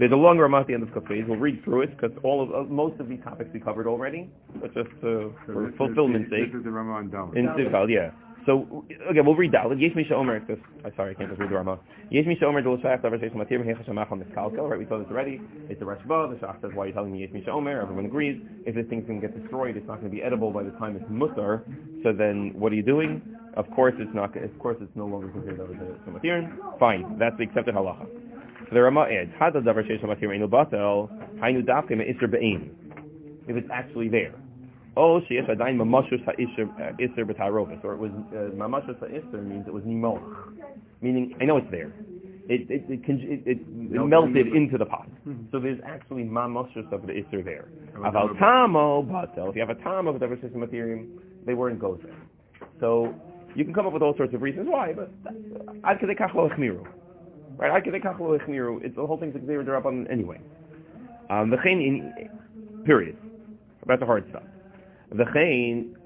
[0.00, 1.28] There's a longer Ramah at the end of Kafez.
[1.28, 4.30] We'll read through it because all of uh, most of these topics we covered already,
[4.58, 6.50] but just uh, So for fulfillment's sake.
[6.50, 7.36] This is the Ramah Dalit.
[7.36, 8.08] In Sivkal, yeah.
[8.46, 9.78] So okay, we'll read Dalit.
[9.78, 10.40] Yesh Misha Omer.
[10.40, 11.78] I'm sorry, I can't just read the Rama.
[12.10, 14.70] Yesh Misha Omer Dol Shach Davar Sheish Matir Mehecha Shamach on Miskalkel.
[14.70, 15.38] Right, we saw this already.
[15.68, 16.30] It's the Rashba.
[16.32, 18.40] The Shach says, "Why are you telling me Yesh Misha Omer?" Everyone agrees.
[18.64, 20.72] If this thing's going to get destroyed, it's not going to be edible by the
[20.80, 21.60] time it's mutar.
[22.02, 23.20] So then, what are you doing?
[23.58, 24.34] Of course, it's not.
[24.34, 26.78] Of course, it's no longer considered Davar Sheish Matir.
[26.78, 28.29] Fine, that's the accepted halacha.
[28.68, 32.70] So the Rama adds, "Hada Davar Sheish Matir Einu Batel Hainu Dafke Me'Isr Be'im."
[33.48, 34.34] If it's actually there.
[34.96, 39.66] Oh, sheyesh adayin mamashus ha'isher uh, iser b'tarovis, or it was uh, mamashus ha'isher means
[39.68, 40.20] it was nimolch,
[41.00, 41.92] meaning I know it's there.
[42.48, 45.08] It it it, can, it, it, it melted into the pot,
[45.52, 47.68] so there's actually mamashus of the iser there.
[47.96, 49.50] Aval tamo batel.
[49.50, 51.06] If you have a tamo with every system material,
[51.46, 52.12] they weren't gozer.
[52.80, 53.14] So
[53.54, 56.48] you can come up with all sorts of reasons why, but uh, ad kedei lo
[56.48, 56.84] echmiru,
[57.56, 57.70] right?
[57.70, 58.82] Ad kedei kach lo echmiru.
[58.82, 60.40] It's the whole thing's a gzeir derabban anyway.
[61.30, 62.30] Um, the in
[62.84, 63.16] period.
[63.82, 64.42] About the hard stuff.
[65.12, 65.96] The chain,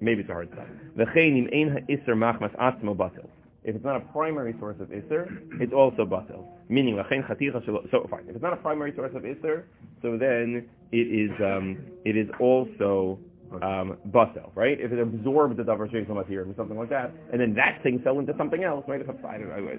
[0.00, 0.66] maybe it's a hard stuff.
[0.96, 3.28] The chain im ein machmas atzmo batil.
[3.64, 6.44] If it's not a primary source of isr, it's also batil.
[6.68, 8.24] Meaning, chaticha so fine.
[8.28, 9.64] If it's not a primary source of isr,
[10.00, 13.18] so then it is, um, it is also,
[13.62, 14.80] um, batil, right?
[14.80, 18.00] If it absorbs the davar sheikh material or something like that, and then that thing
[18.02, 19.00] fell into something else, right?
[19.00, 19.78] I don't know,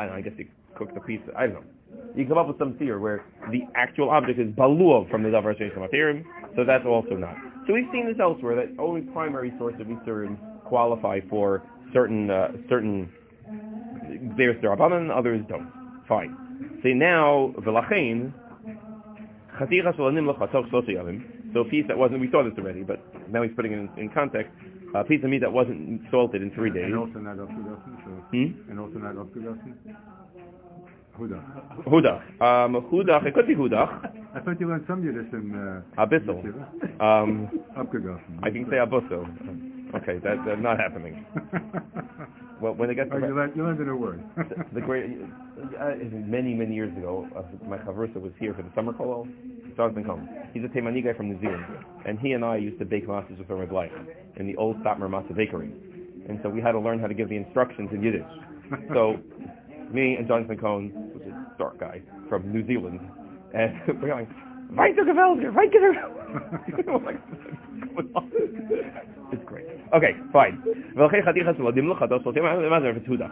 [0.00, 1.64] I, don't know, I guess you cook the piece, I don't know.
[2.16, 5.54] You come up with some theory where the actual object is baluv from the davar
[5.78, 6.24] material,
[6.56, 7.34] so that's also not.
[7.66, 12.52] So we've seen this elsewhere that only primary source of Isurim qualify for certain uh,
[12.68, 13.12] certain
[14.36, 15.70] there's derabanan, others don't.
[16.08, 16.80] Fine.
[16.82, 18.32] See now v'lachein
[19.58, 21.52] chaticha shalanim lachatoch shloshi yavim.
[21.52, 23.90] So a piece that wasn't we saw this already, but now he's putting it in,
[23.98, 24.52] in context.
[24.94, 26.84] A piece of meat that wasn't salted in three days.
[26.86, 28.70] And also not aufgegossen, so, Hmm?
[28.70, 29.74] and also not aufgegossen.
[31.18, 31.38] Huda.
[31.86, 32.22] Hudach.
[32.40, 33.26] Um, hudach.
[33.26, 34.10] It could be hudach.
[34.34, 36.38] I thought you learned some Yiddish in, uh, Abyssal.
[37.00, 38.38] Um, Abgegossen.
[38.42, 39.26] I can say abusso.
[40.02, 41.24] Okay, that, that's not happening.
[42.60, 44.22] Well, when it gets oh, you learned, you learned a new word.
[44.74, 45.16] the great
[45.80, 49.26] uh, many many years ago, uh, my chavrusa was here for the summer kollel.
[49.76, 50.28] Jonathan Combs.
[50.52, 51.64] He's a Taimani guy from New Zealand,
[52.06, 53.92] and he and I used to bake masters with our life
[54.36, 55.72] in the old Satmar Masa bakery,
[56.28, 58.22] and so we had to learn how to give the instructions in Yiddish.
[58.92, 59.16] So
[59.92, 63.00] me and Jonathan Cohn, which is a dark guy from New Zealand,
[63.54, 64.26] and we're going,
[64.76, 65.94] Weiter geweldig, weiter
[69.32, 69.66] It's great.
[69.92, 70.62] Okay, fine.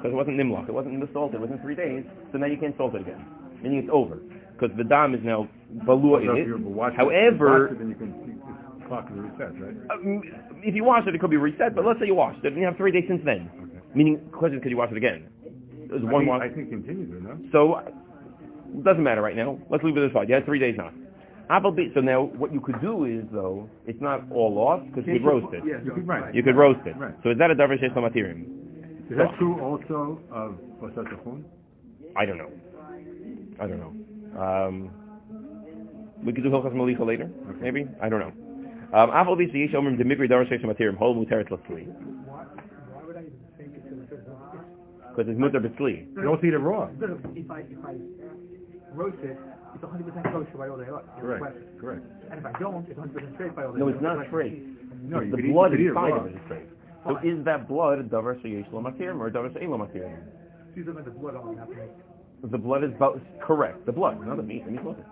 [0.05, 3.03] It wasn't nimlach, it wasn't salted within three days, so now you can't salt it
[3.03, 3.25] again.
[3.63, 4.19] Meaning it's over.
[4.59, 5.49] Because the dam is now
[5.87, 6.91] balua if in you it.
[6.91, 8.33] it- However, it, then you can see
[8.81, 9.77] the clock is reset, right?
[9.93, 10.23] um,
[10.63, 12.57] if you wash it, it could be reset, but let's say you washed it, and
[12.57, 13.51] you have three days since then.
[13.63, 13.79] Okay.
[13.95, 15.29] Meaning, question, could you wash it again?
[15.89, 16.43] There's I one think, wash.
[16.43, 17.39] I think continues, you know?
[17.53, 19.59] So, it doesn't matter right now.
[19.71, 20.29] Let's leave it aside.
[20.29, 20.91] You had three days now.
[21.51, 21.95] Applebeet.
[21.95, 25.25] So now, what you could do is, though, it's not all lost because you could
[25.25, 25.63] roast it.
[25.65, 26.35] Yeah, you could, right.
[26.35, 26.97] You could roast it.
[26.99, 27.15] Right.
[27.23, 28.45] So is that a davar shesh materium?
[29.11, 31.45] Is that true also of Posat Achon?
[32.17, 32.51] I don't know.
[33.61, 33.95] I don't know.
[34.37, 34.91] Um,
[36.23, 37.31] we could do Hilchas Malicha later,
[37.61, 37.87] maybe.
[38.03, 38.33] I don't know.
[38.93, 41.87] Um, Applebeet sheyesh omrim demigri davar shesh materium hol muteret latzli
[42.27, 42.45] Why,
[42.93, 43.89] why would I even think it's
[45.19, 46.07] because it's mutar b'tzli.
[46.15, 46.87] You don't see it raw.
[47.35, 47.95] If I, if I
[48.95, 49.37] roast it,
[49.75, 51.03] it's 100% kosher by all day long.
[51.21, 52.07] Correct, correct.
[52.31, 54.63] And if I don't, it's 100% straight by all day No, it's not straight.
[55.03, 56.69] No, the blood inside of it is straight.
[57.05, 59.89] So is that blood a davar sheyesh lo or a davar she'en lo
[60.77, 61.89] looking at the blood on happening.
[62.43, 63.85] The blood is about, correct.
[63.87, 64.65] The blood, not the meat.
[64.65, 65.05] The meat's mutter.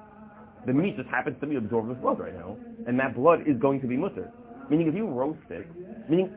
[0.66, 2.56] The meat just happens to be absorbed with blood right now,
[2.87, 4.31] and that blood is going to be mutter.
[4.70, 5.66] Meaning, if you roast it,
[6.10, 6.31] meaning,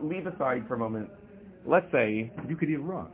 [0.00, 1.10] leave aside for a moment.
[1.66, 3.06] Let's say, You could eat raw.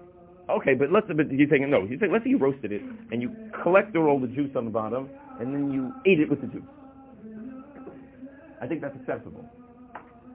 [0.48, 1.84] okay, but let's, but you're saying no.
[1.84, 2.82] You say, let's say you roasted it
[3.12, 3.31] and you
[3.62, 5.08] collected all the juice on the bottom,
[5.41, 6.62] and then you ate it with the juice.
[8.60, 9.44] I think that's acceptable,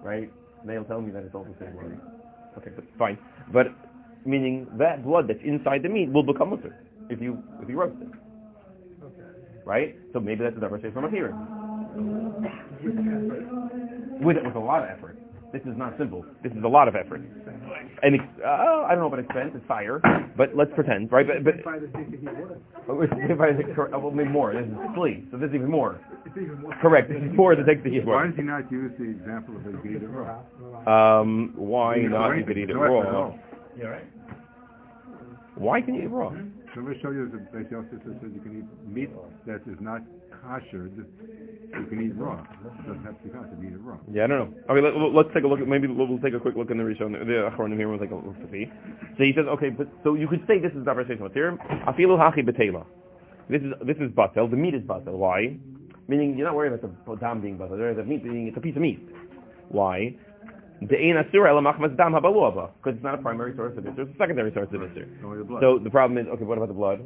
[0.02, 0.31] right?
[0.66, 2.00] They'll tell me that it's all the same.
[2.57, 3.18] Okay, but fine.
[3.52, 3.68] But
[4.25, 6.75] meaning that blood that's inside the meat will become mutter
[7.09, 8.07] if you if you roast it,
[9.66, 9.96] right?
[10.14, 11.35] So maybe that's a davar from a hearing.
[14.22, 15.17] With it with a lot of effort.
[15.53, 16.25] This is not simple.
[16.41, 17.22] This is a lot of effort.
[18.02, 18.47] And ex- uh,
[18.90, 19.52] I don't know about expense.
[19.53, 20.02] It's fire,
[20.35, 21.28] but let's pretend, right?
[21.28, 23.08] But but By the thing that he was.
[23.29, 24.52] if I well, maybe more.
[24.53, 26.02] This is flea, so this is even more.
[26.25, 26.73] It's even more.
[26.81, 27.08] Correct.
[27.09, 28.03] This is more than takes the heat.
[28.03, 30.41] Why does he not use the example of it being eat it raw?
[30.90, 32.29] Um, why not?
[32.29, 33.34] know, You could eat it no effort at raw.
[33.73, 33.79] All.
[33.79, 34.08] Yeah, right?
[35.55, 36.29] Why can you eat raw?
[36.73, 39.09] So let me show you the Beis Yosef says you can eat meat
[39.46, 40.02] that is not
[40.41, 40.90] kosher.
[40.90, 42.41] You can eat raw.
[42.41, 43.55] It doesn't have to be kosher.
[43.61, 43.97] You eat it raw.
[44.11, 44.73] Yeah, I don't know.
[44.73, 45.59] Okay, let, let's take a look.
[45.59, 47.14] At, maybe we'll, we'll take a quick look in the Rishon.
[47.14, 47.87] The Achronim here.
[47.87, 48.66] We'll take a look to see.
[49.17, 51.61] So he says, okay, but so you could say this is davar shesh materium.
[51.85, 52.85] Afilu hachi betela.
[53.49, 54.49] This is this is batel.
[54.49, 55.14] The meat is batel.
[55.14, 55.55] Why?
[56.08, 57.78] Meaning you're not worried about the dam being batel.
[57.78, 59.08] There is a meat being it's a piece of meat.
[59.70, 60.17] Why?
[60.88, 61.00] Because
[62.96, 64.00] it's not a primary source of isser.
[64.00, 65.08] It's a secondary source of isser.
[65.24, 65.62] Only the blood.
[65.62, 66.44] So the problem is okay.
[66.44, 67.00] What about the blood?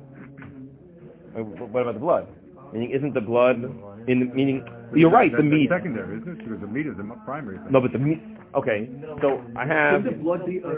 [1.35, 2.27] Uh, What about the blood?
[2.73, 3.63] Meaning isn't the blood
[4.07, 4.63] in the, meaning
[4.95, 5.31] you're right.
[5.31, 5.69] The That's meat.
[5.69, 6.37] secondary, isn't it?
[6.43, 7.57] Because the meat is the primary.
[7.57, 7.71] thing.
[7.71, 8.19] No, but the meat.
[8.55, 8.89] Okay.
[9.21, 10.03] So I have.
[10.03, 10.73] Shouldn't the blood be a, a, a,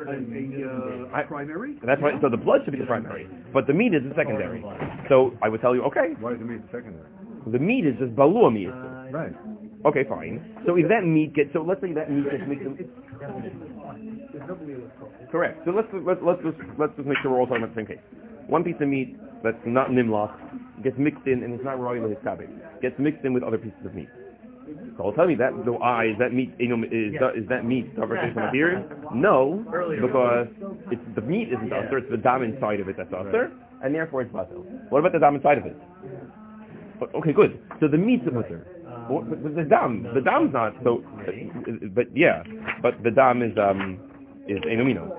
[1.14, 1.78] I- uh, primary?
[1.86, 2.16] That's right.
[2.22, 4.64] So the blood should be the primary, but the meat is the secondary.
[5.10, 7.06] So I would tell you, okay, Why is the meat secondary?
[7.48, 8.70] the meat is just balua meat.
[9.14, 9.34] Right.
[9.86, 10.44] Okay, fine.
[10.66, 14.56] So if that meat gets, so let's say that meat gets mixed in, There's no
[14.60, 15.12] meal at all.
[15.32, 15.64] correct.
[15.66, 17.88] So let's, let's, let's just, let's just make sure we're all talking about the same
[17.88, 18.04] case.
[18.48, 20.36] One piece of meat that's not nimlach
[20.84, 22.44] gets mixed in and it's not royal hiskabe.
[22.82, 24.10] Gets mixed in with other pieces of meat.
[24.98, 27.40] So I'll tell you that, the eye, ah, is that meat, you know, is, that,
[27.40, 28.84] is that meat conversation material?
[29.16, 29.64] No,
[30.02, 30.48] because
[30.92, 34.22] it's, the meat isn't usher, it's the dam inside of it that's usher, and therefore
[34.22, 34.62] it's basil.
[34.90, 35.78] What about the dam inside of it?
[37.00, 37.60] But, okay, good.
[37.80, 38.32] So the meat's a
[39.10, 42.44] But but the dam, the dam's not, so, but, but yeah,
[42.82, 44.00] but the dam is, um,
[44.48, 45.10] is enomino.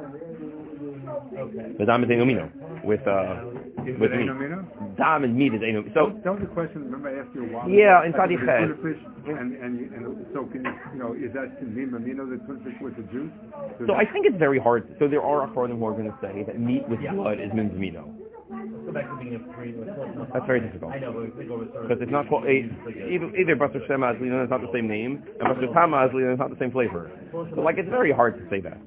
[1.78, 2.48] The dam is enomino
[2.84, 3.42] with, uh,
[3.87, 4.96] Is with it meat.
[4.96, 5.92] Dam and meat is enomino.
[5.94, 7.69] So, That was the question, remember I asked you a while?
[7.69, 11.32] Yeah, in Sadi the fish, and, and, you- and so can you, you know, is
[11.34, 13.32] that convenient amino, the tuna fish with the juice?
[13.78, 14.86] Does so I think it's very hard.
[14.98, 18.06] So there are achronim who are going to say that meat with blood is minzmino.
[18.50, 20.93] Go back to That's very difficult.
[20.93, 21.88] I know, but we go sort of.
[21.88, 22.67] Because it's not called, a,
[23.06, 26.38] either, either Basar Shem Azlina is not the same name, and Basar Tam Azlina is
[26.38, 27.11] not the same flavor.
[27.31, 28.79] So like it's very hard to say that.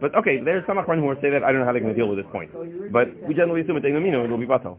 [0.00, 1.40] But okay, there's some achronim who will say that.
[1.42, 2.52] I don't know how they're going to deal with this point.
[2.92, 4.76] But we generally assume it's enomino, it will be batal.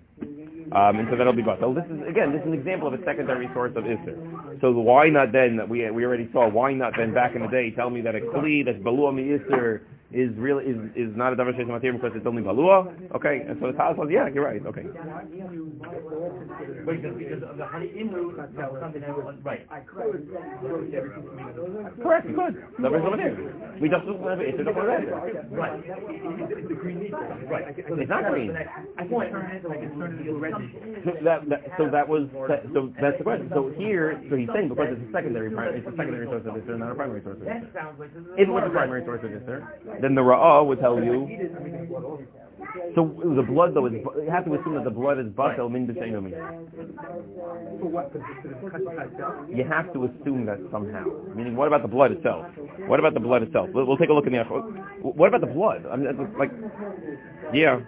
[0.70, 1.74] Um, and so that'll be batal.
[1.74, 4.62] This is, again, this is an example of a secondary source of Isser.
[4.62, 7.72] So why not then, we, we already saw, why not then back in the day
[7.72, 9.82] tell me that a kli that's balua mi Isser
[10.18, 12.90] is really, is, is not a davar shesh matir because it's only balua?
[13.14, 14.82] Okay, and so the Taz says, yeah, you're right, okay.
[16.88, 18.40] Wait, because, because of the honey in root,
[18.80, 19.68] something else, right.
[19.68, 20.32] I could
[20.64, 22.00] roast every piece.
[22.00, 22.64] Correct, good.
[22.80, 23.82] Davar shesh matir.
[23.84, 25.52] We just don't have Isser, don't have Isser.
[25.52, 25.84] Right.
[25.84, 27.12] It's the green meat.
[27.12, 27.76] Right.
[27.76, 28.56] It's not green.
[28.56, 30.56] I can turn it, I can turn it into red.
[31.04, 32.32] So that, that so that was
[32.72, 33.52] so that's the question.
[33.52, 36.56] So here, so he's saying because it's a secondary pri- it's a secondary source of
[36.56, 38.32] Isser, not a primary source of That sounds like this is.
[38.40, 39.60] If it was a primary source of Isser,
[40.00, 41.28] then the Ra'ah would tell you.
[42.96, 45.88] So the blood though is you have to assume that the blood is batel min
[45.88, 46.34] b'seinomim.
[47.80, 48.14] For what?
[48.14, 48.20] The,
[48.62, 49.46] for the kasha?
[49.54, 51.06] You have to assume that somehow.
[51.36, 52.46] Meaning, what about the blood itself?
[52.88, 53.70] What about the blood itself?
[53.74, 54.44] We'll, we'll take a look in the.
[54.44, 55.86] What about the blood?
[55.92, 56.08] I mean,
[56.38, 56.52] like,
[57.54, 57.82] yeah.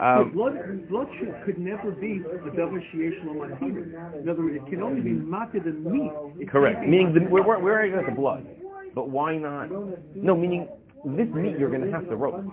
[0.00, 4.20] Um, blood, blood should, could never be a davar sheyesh lo matir.
[4.20, 6.10] In other words, it can only be matir than meat.
[6.40, 6.80] It Correct.
[6.80, 8.46] Meaning the, we're, we're, we're at the blood.
[8.94, 9.70] But why not?
[10.14, 10.68] No, meaning
[11.04, 12.46] this meat you're going to have to roast.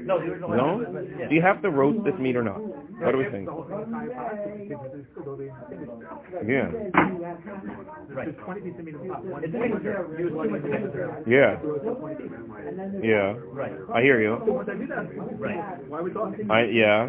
[0.00, 0.50] No, the original.
[0.50, 0.80] No?
[1.28, 2.60] Do you have to roast this meat or not?
[2.60, 3.48] What do we think?
[6.46, 6.68] Yeah.
[8.10, 8.26] Right.
[8.26, 9.24] There's 20 pieces of meat in the pot.
[9.24, 10.16] One It's a mixture.
[10.18, 11.24] You assume it's a mixture.
[11.26, 11.60] Yeah.
[13.02, 13.34] Yeah.
[13.52, 13.72] Right.
[13.94, 14.36] I hear you.
[14.46, 15.88] Once I do that, Right.
[15.88, 16.50] why are we talking?
[16.50, 17.08] I yeah.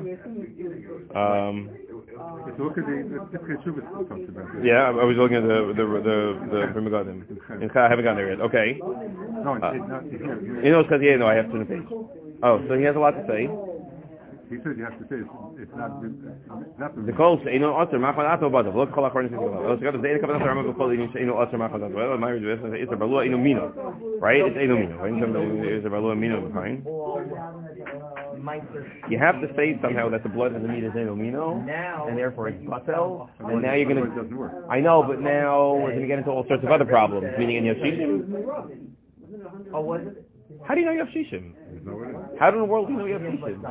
[1.16, 1.70] Um
[4.64, 6.18] yeah, I was looking at the the the
[6.52, 7.24] the Pri Megadim.
[7.76, 8.42] I haven't gotten there yet.
[8.42, 8.78] Okay.
[8.82, 9.74] No, it's, uh.
[10.64, 11.88] You know, because yeah, no, I have to page.
[12.44, 13.50] Oh, so he has a lot to say.
[14.52, 15.32] He said you have to say it's,
[15.64, 19.10] it's not it's not the call say no other ma khala ato bada look khala
[19.10, 21.70] kharni sibala oh so got the cup of ramal call you say no other ma
[21.70, 23.72] khala well my rejoice is a balua ino mino
[24.20, 26.84] right it's ino mino right it's a balua mino behind
[29.10, 31.62] you have to say somehow that the blood of the meat is in enomino,
[32.08, 34.68] and therefore it's batel, and now you're going to...
[34.70, 37.58] I know, but now we're going to get into all sorts of other problems, meaning
[37.58, 38.94] in Yoshishim.
[39.74, 40.28] Oh, was it?
[40.64, 41.54] How do you know you have shishim?
[42.40, 43.62] How in the world do you know you have shishim?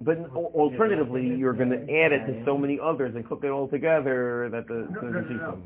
[0.00, 3.68] But alternatively, you're going to add it to so many others and cook it all
[3.68, 5.62] together that the, the shishim.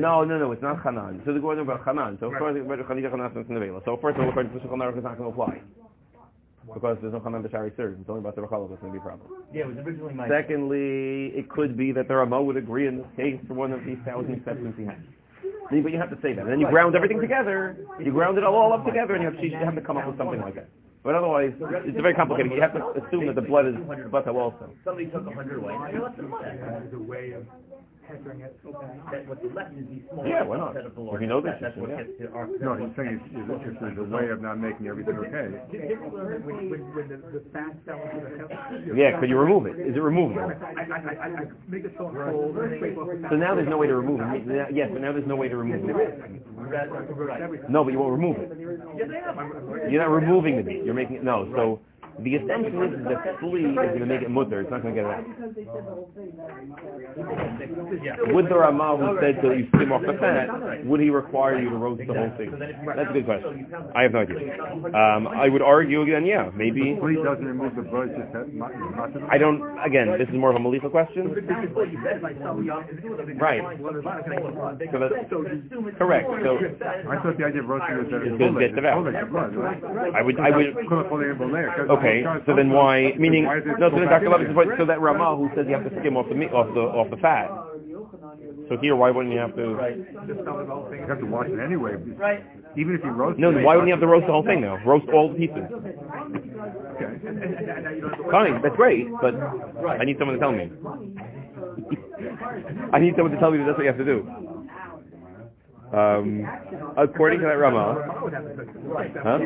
[0.00, 1.22] No, no, no, it's not Hanan.
[1.24, 2.18] So the going about Hanan.
[2.20, 3.84] So about Khadija Hanan is Nevela.
[3.84, 5.60] So first of all, according to Shulchan Aruch, it's not going to apply.
[6.72, 7.98] Because there's no Hanan B'Shari Serve.
[8.00, 9.28] It's only about the Rechalov that's going to be a problem.
[9.52, 10.28] Yeah, it was originally my.
[10.28, 13.84] Secondly, it could be that the Rama would agree in this case for one of
[13.84, 14.98] these thousand exceptions he has.
[15.70, 16.42] But you have to say that.
[16.42, 19.44] And then you ground everything together, you ground it all up together, and you have,
[19.44, 20.68] you have to come up with something like that.
[21.02, 22.52] But otherwise, it's very complicated.
[22.52, 23.74] You have to assume that the blood is
[24.12, 24.70] batal also.
[24.84, 25.72] Somebody took a hundred away.
[25.72, 26.58] and I left them away.
[26.60, 27.46] There's a way of
[28.10, 28.52] hesering it,
[29.12, 30.74] that what's left is these small Yeah, why not?
[30.76, 31.20] instead of the If large.
[31.22, 32.02] you know the That- That's what yeah.
[32.02, 32.46] gets to our.
[32.58, 35.46] No, he's saying it's, it's, it's there's a way of not making everything okay.
[35.70, 38.72] When, when, when the, the fat fell into the house.
[38.94, 39.78] Yeah, could you remove it?
[39.78, 40.42] Is it removable?
[40.42, 43.30] I, I, I, I, I make it so cold, and scrape off the fat.
[43.30, 44.42] So now there's no way to remove it.
[44.74, 46.18] Yes, but now there's no way to remove it.
[46.56, 47.70] Right.
[47.70, 48.50] No, but you won't remove it.
[48.98, 50.82] Yes, I'm- You're not removing the meat.
[50.84, 51.24] You're making it.
[51.24, 51.48] No.
[51.54, 51.80] So
[52.22, 54.60] the assumption is that the flea is going to make it mutter.
[54.60, 55.24] It's not going to get it out.
[58.34, 60.48] Would the Ramah who said that you skim off the fat,
[60.86, 62.50] would he require you to roast the whole thing?
[62.58, 63.66] That's a good question.
[63.94, 64.60] I have no idea.
[64.94, 66.96] Um, I would argue again, yeah, maybe.
[67.00, 69.60] Flea doesn't remove the blood, just have, not, not to I don't.
[69.80, 71.30] Again, this is more of a Malicha question.
[73.40, 73.62] Right.
[73.80, 75.16] So that's
[75.98, 76.26] correct.
[76.44, 76.58] So
[77.08, 79.04] I thought the idea of roasting was that It's it's good full get the full
[79.04, 79.14] valve.
[79.14, 80.14] of blood, right?
[80.14, 80.36] I would.
[80.40, 80.74] I would.
[80.88, 81.08] Couldn't
[82.10, 83.14] fully have a layer, 'cause Okay, so then why?
[83.18, 83.90] Meaning, Why is it no.
[83.90, 84.26] So then Dr.
[84.26, 84.70] in Levin's point.
[84.78, 87.10] So that Ramah who says you have to skim off the meat, off the off
[87.10, 87.50] the fat.
[88.68, 89.62] So here, why wouldn't you have to?
[89.62, 89.76] You
[91.08, 91.96] have to wash it anyway.
[92.16, 92.44] Right.
[92.76, 93.64] Even if you roast No, it.
[93.64, 94.76] why wouldn't you have to roast the whole thing now?
[94.86, 95.64] Roast all the pieces.
[95.66, 95.96] Okay.
[98.30, 99.34] Fine, that's great, but
[99.98, 100.70] I need someone to tell me.
[102.92, 104.24] I need someone to tell me that that's what you have to do.
[105.92, 106.46] Um,
[106.96, 107.96] according to that Rama,
[109.24, 109.38] huh?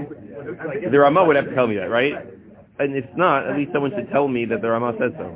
[0.91, 2.13] The Rama would have to tell me that, right?
[2.79, 5.27] And if not, at least someone should tell me that the Rama says so.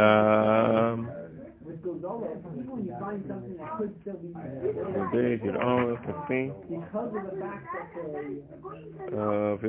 [0.00, 1.10] Um,
[5.12, 6.06] Days, you know, let's.
[9.12, 9.66] Uh.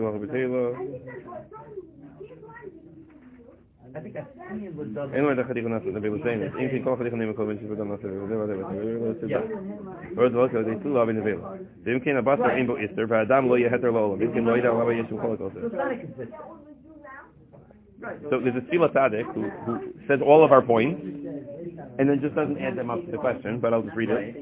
[18.30, 22.36] So there's a Tzila Tzaddik who, who says all of our points, and then just
[22.36, 24.36] doesn't add them up to the question, but I'll just read it.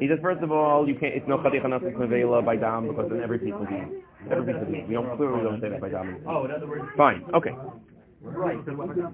[0.00, 3.08] He says, first of all, you can't, it's no Chadikon Nasa Kvevela by Dam, because
[3.10, 4.84] then every piece will be, every piece will be.
[4.86, 6.22] We don't clearly don't say that by Dam.
[6.28, 6.84] Oh, in other words.
[6.96, 7.52] Fine, okay.
[8.22, 8.58] Right.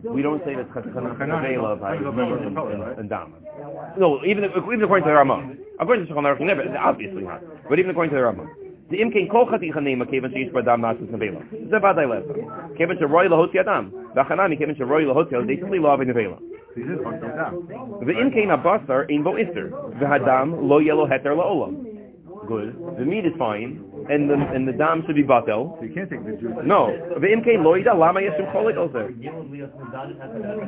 [0.02, 3.36] We don't say that chachanah Vela by and Dama.
[3.96, 5.58] No, even even according to the Ramon.
[5.78, 7.40] According to Shulchan Aruch, never, obviously not.
[7.68, 8.48] But even according to the Ramon.
[8.90, 11.42] The imkin kol chati chanema kevin sheish bar badam nasas nevela.
[11.70, 12.76] Zeh badai leza.
[12.76, 13.92] Kevan sheroi lahoti adam.
[14.16, 15.46] Vachanami kevan sheroi lahoti adam.
[15.46, 16.38] They simply love a nevela.
[16.74, 19.70] The imkin abasar ein bo ister.
[20.00, 21.96] V'hadam lo yelo heter la'olam.
[22.46, 22.76] Good.
[22.98, 25.78] The meat is fine and the and the dam should be batel.
[25.78, 26.54] So you can't take the juice.
[26.64, 26.90] No.
[27.18, 29.10] Ve'imkein lo lama yeshim cholik ozer.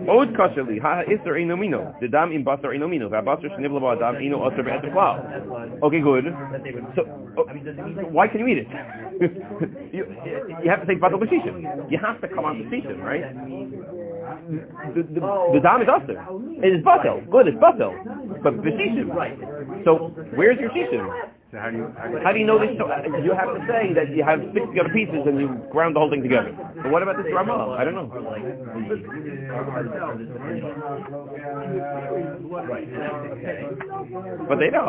[0.09, 1.35] Od kasheli ha iser.
[2.01, 3.09] The dam im basar inomino.
[3.09, 4.95] Ve'abasar shnibla ba dam ino oser be'etzem.
[5.83, 6.25] Okay, good.
[6.97, 7.03] So
[7.37, 7.45] oh,
[8.11, 8.69] why can you eat it?
[9.93, 10.05] you,
[10.63, 11.91] you have to take batel b'shishim.
[11.91, 13.23] You have to come on b'shishim, right?
[14.95, 15.21] The, the,
[15.55, 16.19] the dam is oser.
[16.65, 17.29] It is batel.
[17.31, 17.95] Good, it's batel.
[18.43, 19.85] But b'shishim.
[19.85, 21.07] So where's your shishim?
[21.51, 22.77] So how do you, how do you How do you know this?
[22.77, 26.13] You have to say that you have six together pieces and you ground the whole
[26.13, 26.53] thing together.
[26.53, 27.73] But what about this Ramah?
[27.73, 28.13] I don't know.
[34.45, 34.85] But they don't.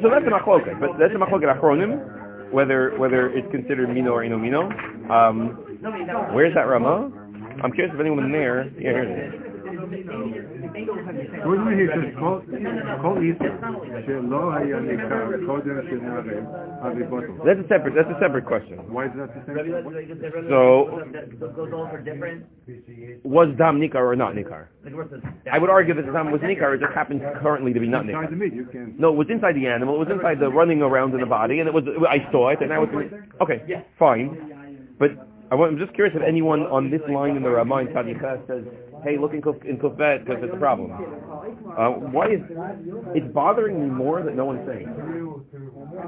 [0.00, 4.24] So, that's a machloket, but that's a machloket achronim, whether whether it's considered mino or
[4.24, 4.72] ino mino.
[5.12, 5.60] Um,
[6.32, 7.12] where's that Rama?
[7.62, 8.64] I'm curious if anyone there.
[8.80, 9.53] Yeah, here it is.
[11.45, 12.39] Wouldn't he says, כל
[13.01, 13.51] כל איסר
[14.05, 16.27] שלא היה ניכר קודם שנערב,
[16.81, 17.27] אז יבוטל.
[17.43, 17.93] That's a separate.
[17.95, 18.77] That's a separate question.
[18.95, 19.73] Why is that the Rabbi, same?
[19.73, 22.39] like, like, Rabbi, So- that- those all are different.
[23.23, 24.63] Was dam nikar or not nikar?
[24.85, 25.21] Like, what's the-
[25.55, 26.69] I would argue that the dam was nikar.
[26.75, 28.39] It just happens currently to be not Inside the nikar.
[28.39, 28.95] meat, you can.
[28.97, 29.95] No, it was inside the animal.
[29.97, 31.83] It was inside the running around in the body, and it was.
[32.17, 32.95] I saw it, and now it's
[33.43, 33.59] okay.
[33.97, 34.29] Fine,
[35.01, 35.11] but
[35.51, 38.31] I want, I'm just curious if anyone on this line in the Ramah in Sadiqa
[38.47, 38.63] says,
[39.04, 42.40] "Hey, look in Kuf in Kufbet because it's a problem." Uh, why is
[43.14, 44.88] it's bothering me more that no one's saying?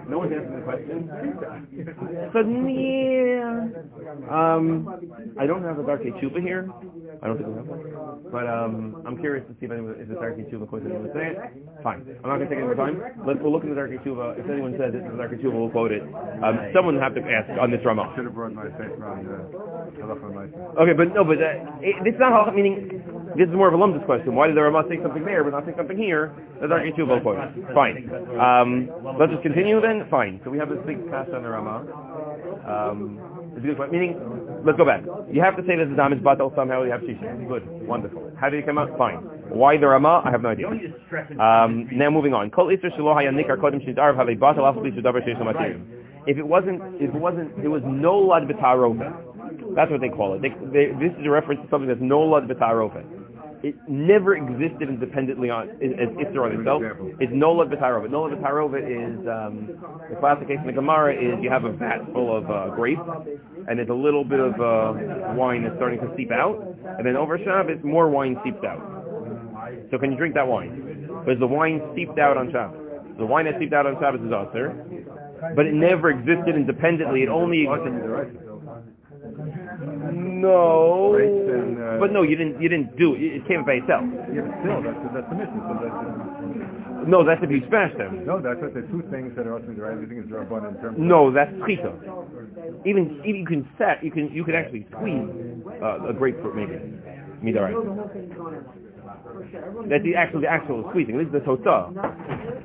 [0.08, 0.96] No one's answering the question.
[2.32, 3.72] So yeah,
[4.28, 4.88] um,
[5.38, 6.68] I don't have a Darkei Teshuva here.
[7.22, 8.28] I don't think we have one.
[8.30, 11.32] But um, I'm curious to see if anyone is a Darkei Teshuva quote anyone say
[11.32, 11.38] it.
[11.82, 12.04] Fine.
[12.22, 13.00] I'm not going to take any more time.
[13.26, 14.38] Let's we'll look in the Darkei Teshuva.
[14.38, 16.02] If anyone says this is a Darkei Teshuva, we'll quote it.
[16.02, 18.12] Um, someone will have to ask on this Ramah.
[18.16, 19.76] Should have brought my paper on the.
[19.96, 23.00] Okay, but no, but uh, it, this is not how, meaning,
[23.36, 24.34] this is more of a lumdus question.
[24.34, 26.34] Why did the Ramah say something there but not say something here?
[26.60, 27.38] That's your two quote.
[27.74, 28.08] Fine.
[28.40, 28.88] Um,
[29.18, 30.08] let's just continue then?
[30.10, 30.40] Fine.
[30.44, 31.84] So we have this big cast on the Ramah.
[32.66, 33.20] Um,
[33.56, 33.92] it's a good point.
[33.92, 34.18] Meaning,
[34.64, 35.04] let's go back.
[35.32, 37.24] You have to say that the dam is batal somehow, you have shisha.
[37.48, 37.64] Good.
[37.86, 38.32] Wonderful.
[38.40, 38.96] How did it come out?
[38.98, 39.22] Fine.
[39.48, 40.22] Why the Ramah?
[40.24, 40.68] I have no idea.
[41.38, 42.50] Um, now moving on.
[42.50, 45.22] Kol Nikar Kodim Shidarv Have a Afli Shidavar
[46.26, 49.76] if it wasn't, if it wasn't, it was no lad b'tarovet.
[49.76, 50.42] That's what they call it.
[50.42, 53.06] They, they, this is a reference to something that's no lad b'tarovet.
[53.66, 56.82] It never existed independently on as Isser on itself.
[57.18, 58.14] It's no lad b'tarovet.
[58.14, 59.74] No is um,
[60.08, 63.02] the classic case in the Gemara is you have a vat full of uh, grapes
[63.66, 66.62] and there's a little bit of uh, wine that's starting to seep out,
[66.98, 68.78] and then over Shabbos more wine seeps out.
[69.90, 71.10] So can you drink that wine?
[71.26, 72.78] Because the wine seeped out on Shabbos.
[73.18, 74.70] The wine that seeped out on Shabbos is Aser,
[75.58, 77.26] but it never existed independently.
[77.26, 77.66] It only
[80.42, 82.60] no, and, uh, but no, you didn't.
[82.60, 83.40] You didn't do it.
[83.40, 84.04] It came by itself.
[84.32, 85.60] Yeah, but still, that's, that's the mission.
[85.64, 88.26] So that's, No, that's if you smash them.
[88.26, 89.92] no, that's what the two things that are also the right.
[89.94, 91.92] Everything is rabban in terms No, that's chita.
[92.84, 94.02] Even, even you can set.
[94.04, 95.28] You can you can actually squeeze
[95.82, 96.76] uh, a grapefruit maybe.
[97.42, 97.72] Midarai.
[99.88, 101.18] That's the actual the actual squeezing.
[101.18, 101.90] This is the tota.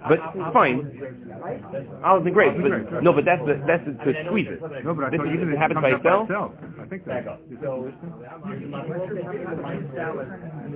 [0.08, 0.86] But it's fine.
[2.06, 4.62] Olives and grapes, but no, but that's the that's the, to squeeze it.
[4.86, 6.51] No, but I This thought is- even it it happens comes by out itself?
[6.80, 7.25] I think that.
[7.62, 7.89] So,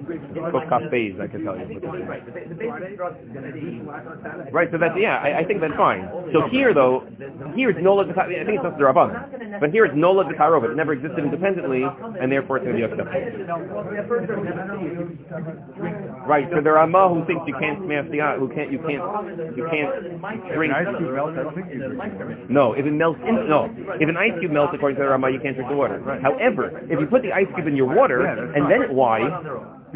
[0.05, 1.65] Cook cafes, I can tell you.
[2.05, 3.81] right, the ba- the basic structure is going to be,
[4.53, 6.05] Right, so that's yeah, I, I think that's fine.
[6.31, 7.09] So here though,
[7.55, 10.71] here it's no I think it's not the rabban, but here it's no Tarova.
[10.71, 11.81] It never existed independently,
[12.21, 13.49] and therefore it's going to be accepted.
[16.29, 19.01] Right, so the Rama who thinks you can't smash the eye, who can't you can't
[19.57, 20.21] you can't
[20.53, 20.73] drink.
[20.73, 21.37] Ice cube melts.
[21.37, 22.49] I don't think you drink.
[22.49, 25.29] No, if it melts in no, if an ice cube melts according to the Rama,
[25.31, 25.97] you can't drink the water.
[26.21, 29.21] However, if you put the ice cube in your water and then it why,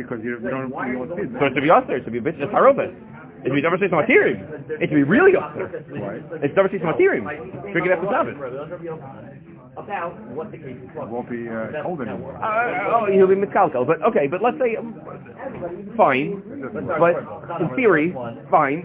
[0.04, 1.32] because you, you don't you won't see it.
[1.36, 2.88] so it should be usher, it should be a bit of Tarova.
[2.88, 4.40] It should be double some material.
[4.80, 5.68] It should be really usher.
[5.96, 6.20] Why?
[6.44, 7.24] It's double some material.
[7.72, 8.36] Drink it after Sabbath.
[9.80, 10.90] about what the case is.
[10.92, 12.36] It won't be uh, cold anymore.
[12.36, 13.88] Uh, oh, he'll be miscalculated.
[13.88, 15.00] But okay, but let's say um,
[15.96, 16.44] fine.
[17.00, 17.16] But
[17.64, 18.12] in theory,
[18.52, 18.84] fine.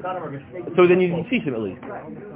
[0.77, 1.83] So then you need shishim at least.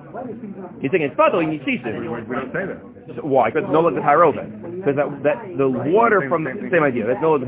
[0.09, 2.01] You're thinking it's bottle, you need shishim.
[2.01, 3.25] We, don't say that.
[3.25, 3.51] Why?
[3.51, 4.81] Because no the pyroven.
[4.81, 7.07] Because that that the water from the same idea.
[7.07, 7.45] That's no the.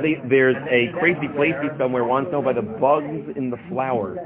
[0.00, 4.16] They, there's a Kreisi Pleisi somewhere wants to know by the bugs in the flower.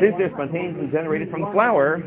[0.00, 2.02] Since they're spontaneously generated from the flower,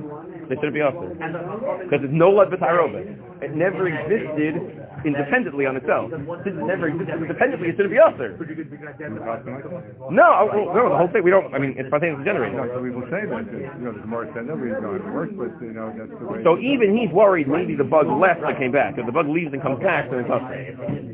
[0.49, 1.17] they shouldn't be offered.
[1.17, 3.17] Because it's no blood pyroven.
[3.41, 6.09] It never existed independently on itself.
[6.11, 8.35] Since it never existed independently, it shouldn't be offered.
[8.35, 10.11] In the costume like that?
[10.11, 11.23] No, oh, well, no, the whole thing.
[11.23, 11.53] We don't.
[11.53, 12.57] I mean, it's spontaneously generated.
[12.57, 13.45] No, so we will say that.
[13.45, 16.25] You know, the more said that, we know it works, but you know that's the
[16.25, 16.41] way.
[16.41, 18.97] So even he's worried maybe the bug left and came back.
[18.97, 20.43] If the bug leaves and comes back, then it's us.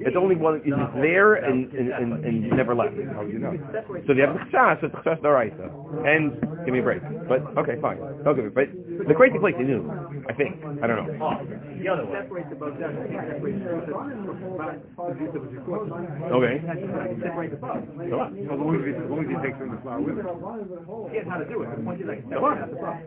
[0.01, 2.95] It's only one is it's there and, and, and, and never left.
[3.13, 3.53] How do you know?
[4.07, 5.67] So the chas is chas daraisa.
[6.07, 6.33] And
[6.65, 7.01] give me a break.
[7.27, 7.99] But okay, fine.
[8.23, 8.51] Don't give me.
[8.53, 8.69] But
[9.07, 9.81] the Kreisi Pleisi he knew.
[10.29, 10.61] I think.
[10.81, 11.09] I don't know.
[11.81, 12.21] The other way.
[12.21, 12.93] Separate the bug down.
[13.01, 15.93] Separate the bug from the that was recorded.
[16.31, 16.55] Okay.
[17.21, 17.79] Separate the bug.
[18.09, 18.29] So what?
[18.31, 20.25] As long as he, as long as he takes from the flower with it.
[21.11, 21.67] Here's how to do it.
[21.75, 22.55] The point is I can Come on.
[22.57, 22.97] separate out the bug.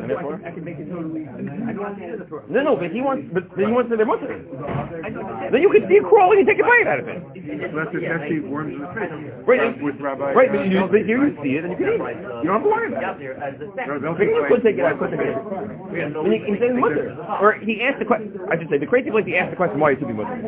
[0.00, 2.26] And So I can, make it totally, I don't want to the.
[2.50, 4.28] No, no, but he wants, but then he wants to their mother.
[4.28, 7.20] Then you can see it crawling and take a bite out of it.
[7.74, 9.12] That's the worms the fish.
[9.46, 9.76] Right.
[9.82, 10.32] With Rabbi.
[10.32, 12.16] Right, but, you, here you see it and you can eat it.
[12.44, 13.36] You don't have to worry about it.
[13.40, 15.36] as the They'll- they'll But you take could place- take it out, could take.
[15.36, 17.12] And he, he said mother.
[17.42, 19.78] Or he asked the question, I should say, the Kreisi Pleisi he asked the question
[19.82, 20.38] why it should be mother.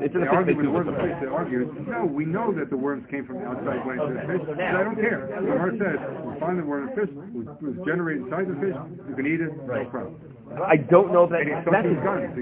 [0.00, 1.14] It's in They the argue fifth with worms in place.
[1.20, 1.28] the fish.
[1.28, 4.42] They argue, no, we know that the worms came from outside went into the fish.
[4.48, 5.28] So I don't care.
[5.28, 8.48] The Gemara says, we find the worm in the fish, it was, was generated inside
[8.50, 8.76] the fish,
[9.08, 10.16] you can eat it, no problem.
[10.54, 11.88] I don't know if that, And it's that's,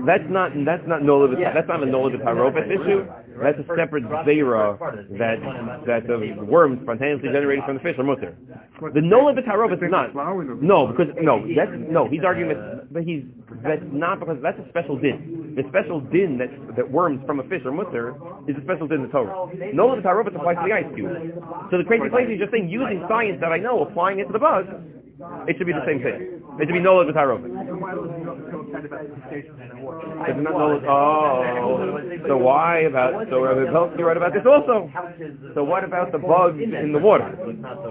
[0.04, 3.06] that's not, that's not Nola, that's not a Nola Tarovet issue.
[3.40, 4.78] That's a separate Zera
[5.18, 5.38] that,
[5.86, 8.36] that the worms spontaneously generated from the fish are mutter.
[8.94, 10.14] The Nola Tarovet is not.
[10.60, 13.22] No, because, no, that's, no, he's arguing that, but he's,
[13.62, 15.54] that's not because that's a special din.
[15.56, 18.14] The special din that, that worms from a fish are mutter
[18.48, 19.48] is a special din in the Torah.
[19.72, 21.10] Nola Tarovet applies to the ice cube.
[21.70, 24.32] So the Kreisi Pleisi is just saying using science that I know, applying it to
[24.32, 24.66] the bug,
[25.46, 26.42] it should be the same thing.
[26.58, 27.46] It should be Nola Tarovet.
[28.82, 30.08] So why was he so upset about the station and the water?
[30.26, 30.80] It's not Nola.
[30.88, 33.26] Oh, so why about?
[33.30, 34.90] So Rabbi Pelkey wrote about this also.
[35.54, 37.30] So what about the bugs in the water?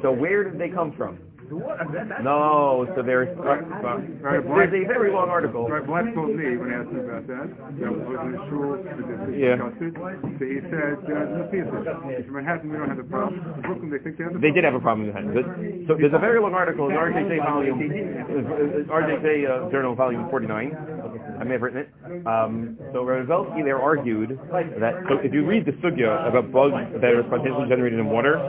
[0.02, 1.20] So where did they come from?
[1.52, 5.68] No, so there's there's a very long article.
[5.68, 8.42] Right, Black told me when I asked him about that, you know, was in the
[8.48, 9.60] shul, we discussed Yeah.
[9.60, 13.62] it, so he said, uh, if it's, in Manhattan we don't have the problem, in
[13.68, 15.36] Brooklyn they think they have the They did have a problem in Manhattan.
[15.36, 15.46] But,
[15.92, 20.72] so there's a very long article in RJJ volume, uh, RJJ uh, Journal volume 49.
[20.72, 21.90] I may have written it.
[22.28, 26.80] Um, so Rav Belsky there argued that so if you read the sugya about bugs
[27.02, 28.40] that are spontaneously generated in water,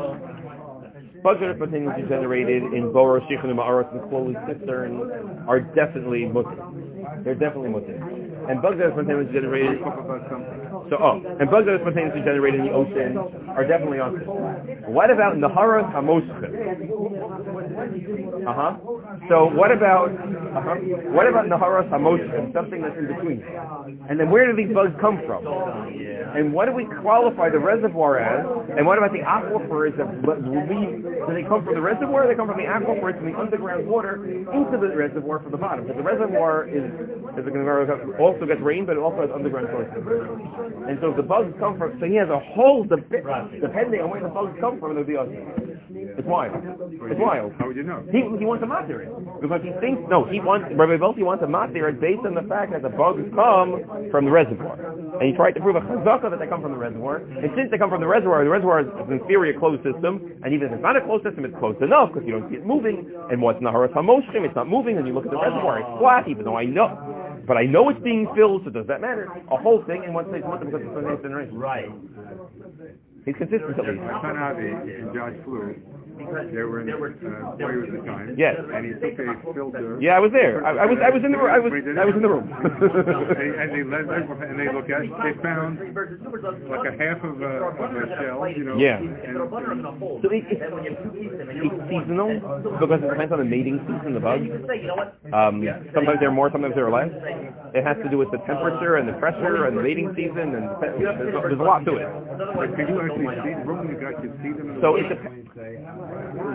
[1.41, 5.03] that are spontaneously generated in boros, and ma'aros, and closed cisterns
[5.47, 6.67] are definitely mutter.
[7.25, 8.12] They're definitely mutter.
[8.49, 9.79] And bugs that are spontaneously generated
[10.93, 13.17] so, oh, and bugs that are spontaneously generated in the ocean
[13.57, 14.13] are definitely on
[14.93, 16.53] What about Naharas Hamoshchim?
[18.45, 18.77] Uh-huh.
[19.33, 20.75] So what about, uh-huh.
[21.17, 23.41] what about Naharas Hamoshchim, something that's in between?
[24.11, 25.49] And then where do these bugs come from?
[25.49, 28.45] And what do we qualify the reservoir as?
[28.77, 32.49] And what about the aquifers that we, do they come from the reservoir they come
[32.49, 35.89] from the aquifers from the underground water into the reservoir from the bottom?
[35.89, 36.85] Because the reservoir is,
[37.39, 37.45] is
[38.33, 40.01] also gets rain, but it also has underground sources.
[40.89, 44.25] And so if the bugs come from, so he has a whole, depending on where
[44.25, 45.21] the bugs come from, it'll be.
[45.93, 46.57] It's wild.
[46.57, 47.53] It's wild.
[47.61, 48.01] How would you know?
[48.09, 49.13] He, he wants a matir it.
[49.41, 52.73] Because he thinks, no, he wants, Rabbi Volti wants a it based on the fact
[52.73, 54.77] that the bugs come from the reservoir.
[55.21, 57.21] And he tried to prove a chazaka that they come from the reservoir.
[57.21, 60.33] And since they come from the reservoir, the reservoir is an inferior closed system.
[60.41, 62.57] And even if it's not a closed system, it's closed enough because you don't see
[62.57, 63.09] it moving.
[63.29, 64.97] And what's Naharas HaMoshim, it's not moving.
[64.97, 67.32] And you look at the reservoir, it's flat, even though I know.
[67.47, 69.29] But I know it's being filled, so does that matter?
[69.51, 71.59] A whole thing in one place, one because it's generation.
[71.59, 71.91] Right.
[73.25, 74.03] He's consistent at least.
[74.03, 75.75] My son Avi and Josh flew.
[76.19, 78.35] They were in uh, Warriors at the time.
[78.37, 78.57] Yes.
[78.59, 79.99] And he took a filter.
[80.01, 80.65] Yeah, I was there.
[80.65, 82.49] I, I was I was in the I was I was in the room.
[83.33, 85.79] They, and they led, and they look at they found
[86.69, 88.77] like a half of a, of a shell, you know.
[88.77, 88.99] Yeah.
[89.01, 89.37] And
[90.23, 92.41] So it, it's, it's seasonal
[92.77, 94.49] because it depends on the mating season, of the bugs.
[95.33, 97.13] Um, sometimes there are more, sometimes there are less.
[97.75, 100.65] It has to do with the temperature and the pressure and the mating season, and
[100.69, 102.09] the, there's, there's a lot to it.
[102.55, 104.21] but can you actually see the room you got?
[104.23, 104.79] You see them.
[104.81, 105.07] So water?
[105.07, 105.49] it depends.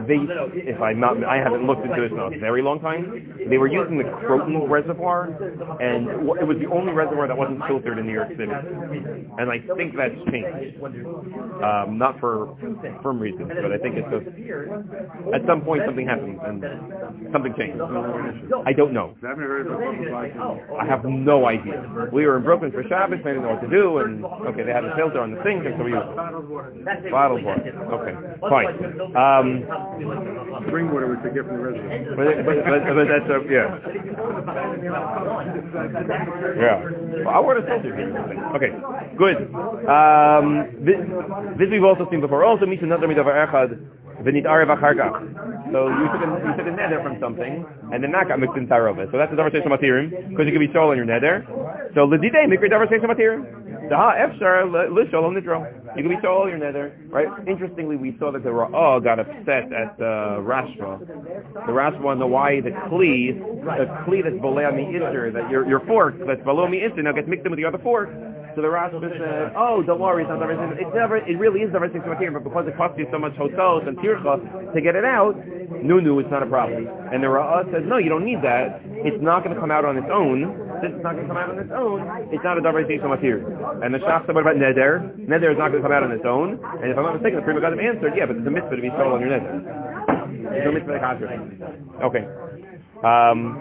[0.07, 0.19] They,
[0.67, 3.35] if I'm not, I haven't looked into this in a very long time.
[3.49, 5.27] They were using the Croton Reservoir,
[5.79, 6.07] and
[6.39, 8.51] it was the only reservoir that wasn't filtered in New York City.
[8.51, 10.79] And I think that's changed.
[11.63, 12.55] Um, not for
[13.03, 14.27] firm reasons, but I think it's just
[15.35, 16.63] at some point something happened and
[17.31, 17.79] something changed.
[17.79, 19.15] I don't know.
[20.79, 21.83] I have no idea.
[22.11, 24.71] We were in Brooklyn for Shabbos, they didn't know what to do, and okay, they
[24.71, 26.07] had a filter on the sink, and so we used.
[27.11, 27.63] Bottled water.
[27.67, 28.15] Okay,
[28.47, 28.75] fine.
[29.37, 29.63] Um,
[30.67, 32.17] spring water, which they get from the reservoir.
[32.17, 33.77] but, but, but, but that's a, yeah.
[36.57, 36.77] Yeah.
[37.23, 38.11] Well, I want to filter here.
[38.57, 38.71] Okay,
[39.17, 39.37] good.
[39.85, 40.97] Um, this,
[41.57, 42.43] this we've also seen before.
[42.43, 43.77] Also, meets another mitzvah echad.
[44.23, 45.13] V'nit arev acharkach.
[45.71, 48.57] So you took a, you took a neder from something, and then that got mixed
[48.57, 49.05] in tarova.
[49.11, 51.45] So that's the davar seisham matirim, because you can be shol on your neder.
[51.93, 53.45] So l'didei mikri davar matirim.
[53.89, 55.63] Daha efshar l'shol on nidro.
[55.95, 57.27] You can be on your neder, right?
[57.47, 60.99] Interestingly, we saw that the Ra'ah oh, got upset at the Rashba.
[61.65, 65.67] The Rashba wanted the why the kli, the kli that's below me isser, that your
[65.67, 68.09] your fork that's below me isser now gets mixed in with the other fork.
[68.55, 70.81] So the Rashba said, "Oh, don't worry, it's not seisham.
[70.81, 71.17] It's never.
[71.17, 73.97] It really is davar seisham matirim, but because it costs you so much hotels and
[73.97, 75.37] tircha to get it out,
[75.81, 78.41] no, no, it's not a problem." And the Ra'ah oh, says, "No, you don't need
[78.41, 78.81] that.
[79.05, 80.66] It's not going to come out on its own.
[80.81, 81.99] Since it's not going to come out on its own,
[82.31, 83.41] it's not a davar seisham matirim."
[83.83, 85.01] And the Shach said, "What about neder?
[85.27, 87.39] Neder is not going to come out on its own." And if I'm not mistaken,
[87.39, 89.61] the Pri Megadim answered, "Yeah, but it's a mitzvah to be sold on your neder.
[90.51, 91.39] There's no mitzvah to contrary."
[92.03, 92.23] Okay.
[93.03, 93.53] Um,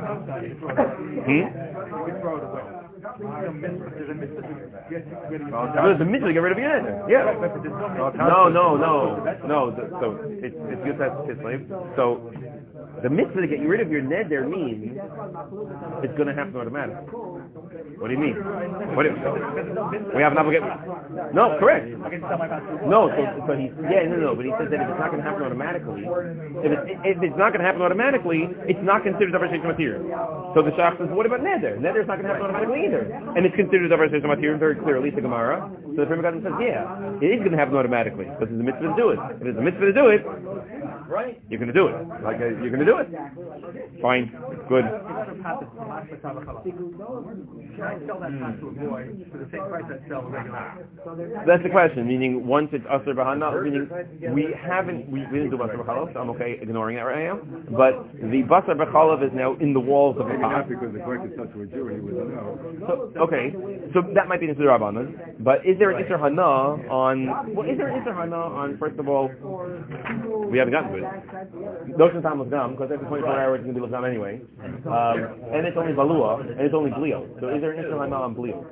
[1.29, 1.45] hmm?
[4.67, 7.09] There's a mitzvah to get rid of your neder.
[7.09, 7.25] Yeah.
[8.17, 9.71] No, no, no, no.
[9.71, 11.67] th- So it's it's good that it's slave.
[11.97, 12.33] So
[13.07, 14.99] the mitzvah to get rid of your neder means
[16.03, 17.07] it's going to happen automatically.
[18.03, 18.35] What do you mean?
[18.99, 20.67] What do we have an obligation?
[21.31, 21.87] No, correct.
[22.83, 25.23] No, so, so he yeah no no, but he says that if it's not going
[25.23, 26.03] to happen automatically,
[26.67, 30.03] if it's if it's not going to happen automatically, it's not considered davar material.
[30.59, 31.79] So the shach says, what about neder?
[31.79, 33.07] Neder is not going to happen automatically either,
[33.39, 35.15] and it's considered davar material very clearly.
[35.15, 35.63] The Gemara.
[35.95, 38.91] So the Prima says, yeah, it is going to happen automatically because it's a mitzvah
[38.91, 39.21] to do it.
[39.39, 40.21] If it's a mitzvah to do it,
[41.09, 41.41] Right.
[41.49, 41.95] you're going to do it.
[42.23, 43.09] Like uh, you're going to do it.
[44.03, 44.33] Fine,
[44.69, 44.85] good.
[44.85, 45.47] Can
[47.85, 50.87] I sell that pot to a boy for the same price I sell a regular?
[51.47, 52.07] That's the question.
[52.07, 53.89] Meaning, once it's asr bahana, meaning
[54.35, 57.39] we haven't we, we didn't do basar b'chalav, so I'm okay ignoring that right now.
[57.71, 60.53] But the basar b'chalav is now in the walls of the Maybe pot.
[60.53, 62.59] not because the question is such a Jew, he wouldn't know.
[62.87, 63.53] So, okay,
[63.95, 66.43] so that might be an Isser Rabbanan, but is there an Isser Hana
[66.91, 69.29] on, well, is there an Isser Hana on, first of all,
[70.51, 71.99] we haven't gotten to it.
[71.99, 74.41] Notion Tam was Gam, because every 24 hours it's going to be Gam anyway.
[74.87, 75.19] Um,
[75.53, 77.27] and it's only Balua, and it's only Blio.
[77.41, 78.63] So is there an Hana on Blio?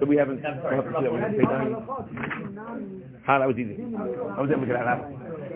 [0.00, 3.04] So we haven't, we'll have to see that we pay time.
[3.26, 3.80] Ha, that was easy.
[3.80, 5.00] That was we could have that.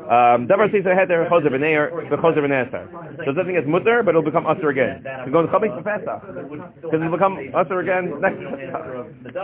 [0.08, 2.88] Um, Davar says ahead there, Choser v'neir, v'choser v'neser.
[3.26, 5.04] So something is mutter, but it'll become usher again.
[5.04, 6.24] It's going to come for Pesach.
[6.80, 8.40] Because it'll become usher again next.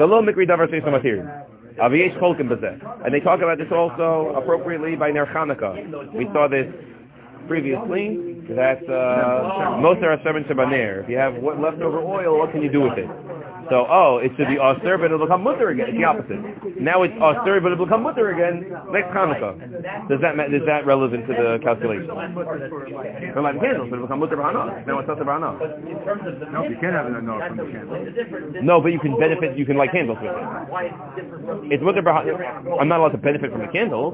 [0.00, 1.28] So lo mikri davar says material.
[1.78, 3.04] Aviyesh kolkim b'zeh.
[3.04, 6.14] And they talk about this also appropriately by Ner Chanukah.
[6.14, 6.66] We saw this
[7.48, 11.02] previously, that uh, Moser Hashem Shabaner.
[11.04, 13.08] If you have leftover oil, what can you do with it?
[13.70, 15.88] So, oh, it should be Aser, but it'll become Mutter again.
[15.88, 16.40] It's the opposite.
[16.80, 19.56] Now it's Aser, but it'll become Mutter again next Hanukkah.
[20.08, 22.08] Does that is that relevant to the calculation?
[22.08, 24.86] For lighting candles, but it'll become Mutter B'Hana.
[24.86, 25.56] Now it's Aser B'Hana.
[25.88, 28.62] In terms of the No, you can't have it no from the candle.
[28.62, 30.38] No, but you can benefit, you can light candles with it.
[30.38, 31.74] it's different from the.
[31.74, 32.02] It's Mutter.
[32.80, 34.12] I'm not allowed to benefit from the candle.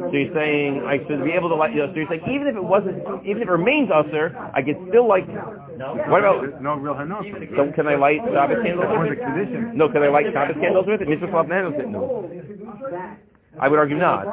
[0.00, 2.48] So you're saying I should be able to light, you know, so you're saying even
[2.48, 5.28] if it wasn't, even if it remains Aser, I could still light,
[5.78, 7.22] what about, There's no real hanaf.
[7.56, 9.74] so can I light Shabbos candles with it?
[9.74, 11.08] No, can I light Shabbos candles with it?
[11.08, 11.74] Mitzvah Slav Nanos?
[11.86, 12.28] No.
[13.58, 14.24] I would argue not.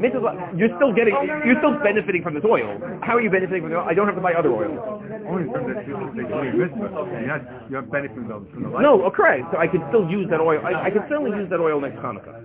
[0.00, 1.12] Mitzvah you're still getting,
[1.44, 2.80] you're still benefiting from this oil.
[3.04, 3.86] How are you benefiting from the oil?
[3.86, 4.80] I don't have to buy other oils.
[5.28, 7.04] Only from the the Jewish mitzvah.
[7.12, 8.82] You're not, you're not benefiting from the, light.
[8.82, 10.64] No, okay, so I could still use that oil.
[10.64, 12.40] I, I could certainly use that oil next Hanukkah.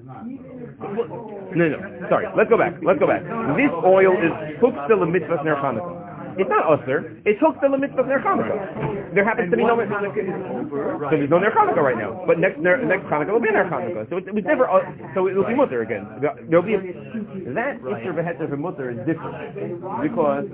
[1.55, 1.79] No, no,
[2.11, 2.27] sorry.
[2.35, 2.75] Let's go back.
[2.83, 3.23] Let's go back.
[3.55, 6.08] This oil is hooked still a mitzvah ner Hanukkah.
[6.39, 7.19] It's not usher.
[7.27, 9.11] It's hooked still a mitzvah ner Hanukkah.
[9.11, 10.07] There happens to be no mitzvah.
[11.11, 12.23] So there's no ner Hanukkah right now.
[12.23, 14.07] But next ner, next Hanukkah will be ner Hanukkah.
[14.07, 14.71] So it, it was never.
[14.71, 14.79] Uh,
[15.11, 16.07] so it will be mutter again.
[16.47, 16.81] There'll be a,
[17.51, 19.35] that isser beheter mutter is different
[19.99, 20.47] because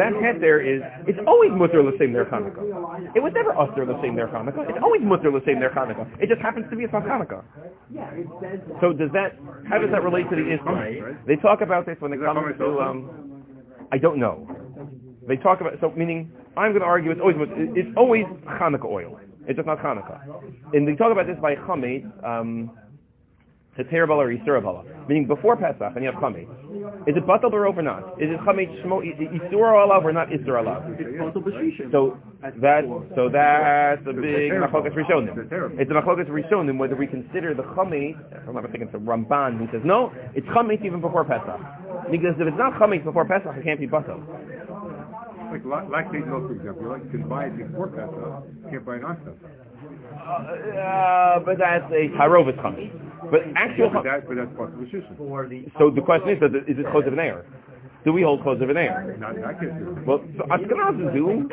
[0.00, 2.64] that heter is it's always mutter the same ner Hanukkah.
[3.12, 4.64] It was never usher the same ner Hanukkah.
[4.64, 6.08] It's always mutter the same ner Hanukkah.
[6.24, 7.44] It just happens to be a Hanukkah.
[8.80, 9.36] So does that?
[9.68, 11.20] How does that relate to the isser?
[11.28, 12.80] They talk about this when they come to.
[12.80, 13.28] Um,
[13.90, 14.46] I don't know.
[15.28, 17.36] They talk about so meaning I'm going to argue it's always
[17.76, 19.20] it's always Hanukkah oil.
[19.46, 20.20] It's just not Hanukkah.
[20.72, 22.70] And they talk about this by chametz, um,
[23.78, 26.50] heter bala or yisur bala, meaning before Pesach and you have chametz.
[27.06, 28.20] Is it batal barov or not?
[28.20, 30.82] Is it chametz shmo yisur alav or not yisur alav?
[31.92, 32.18] So
[32.60, 32.82] that
[33.14, 35.78] so that's a big machlokas It's rishonim.
[35.78, 38.18] It's a machlokas rishonim whether we consider the chametz.
[38.48, 42.10] I'm not thinking it's a Ramban who says no, it's chametz even before Pesach.
[42.10, 44.20] Because if it's not chametz before Pesach, it can't be batal.
[45.50, 46.98] Like la- lactate milk, for example.
[46.98, 48.44] You can buy it before Pesach.
[48.64, 49.68] You can't buy it after Pesach.
[50.18, 52.92] Uh, but that's a harovis chametz.
[53.30, 54.04] But actual But chametz.
[54.04, 55.16] that, but that's part of the shishim.
[55.16, 55.64] For the.
[55.78, 57.44] So the question is, is it, is it close of an air?
[58.04, 59.16] Do we hold close of an air?
[59.18, 59.68] Not in that case.
[60.06, 61.48] Well, so Ashkenazim do.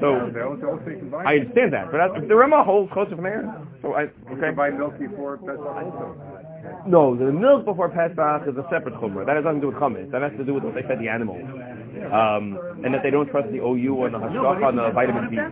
[0.00, 2.62] So They also, they also you can buy I understand that, but if the Rema
[2.64, 3.42] holds close of an air,
[3.82, 4.40] so I okay.
[4.40, 6.14] can buy milk before Pesach also.
[6.86, 9.26] No, the milk before Pesach is a separate chumrah.
[9.26, 10.10] That has nothing to do with chametz.
[10.12, 11.42] That has to do with what they fed the animals,
[12.12, 15.36] um, and that they don't trust the OU and the hashgacha on the vitamin D.
[15.36, 15.50] Yeah,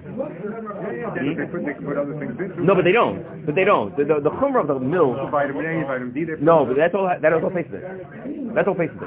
[1.11, 2.59] but they put, they can put other things into it.
[2.62, 3.47] No, but they don't.
[3.47, 3.90] But they don't.
[3.97, 5.19] The, the, the chumrah of the milk.
[5.31, 6.27] Vitamin D.
[6.40, 7.11] No, but that's all.
[7.11, 7.83] That is all face it.
[8.55, 9.03] That's all face it.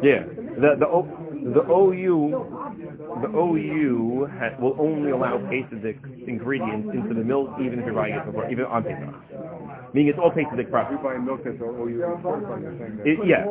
[0.00, 0.24] Yeah.
[0.56, 1.04] The the o,
[1.52, 2.78] the OU
[3.22, 5.98] the OU ha, will only allow Pesachdik
[6.28, 9.14] ingredients into the milk even if you're buying it before, even on Pesach.
[9.94, 11.02] Meaning it's all Pesachdik You product.
[11.02, 12.62] buy milk that's all you certified.
[12.62, 13.06] You're saying that.
[13.08, 13.44] It, yeah.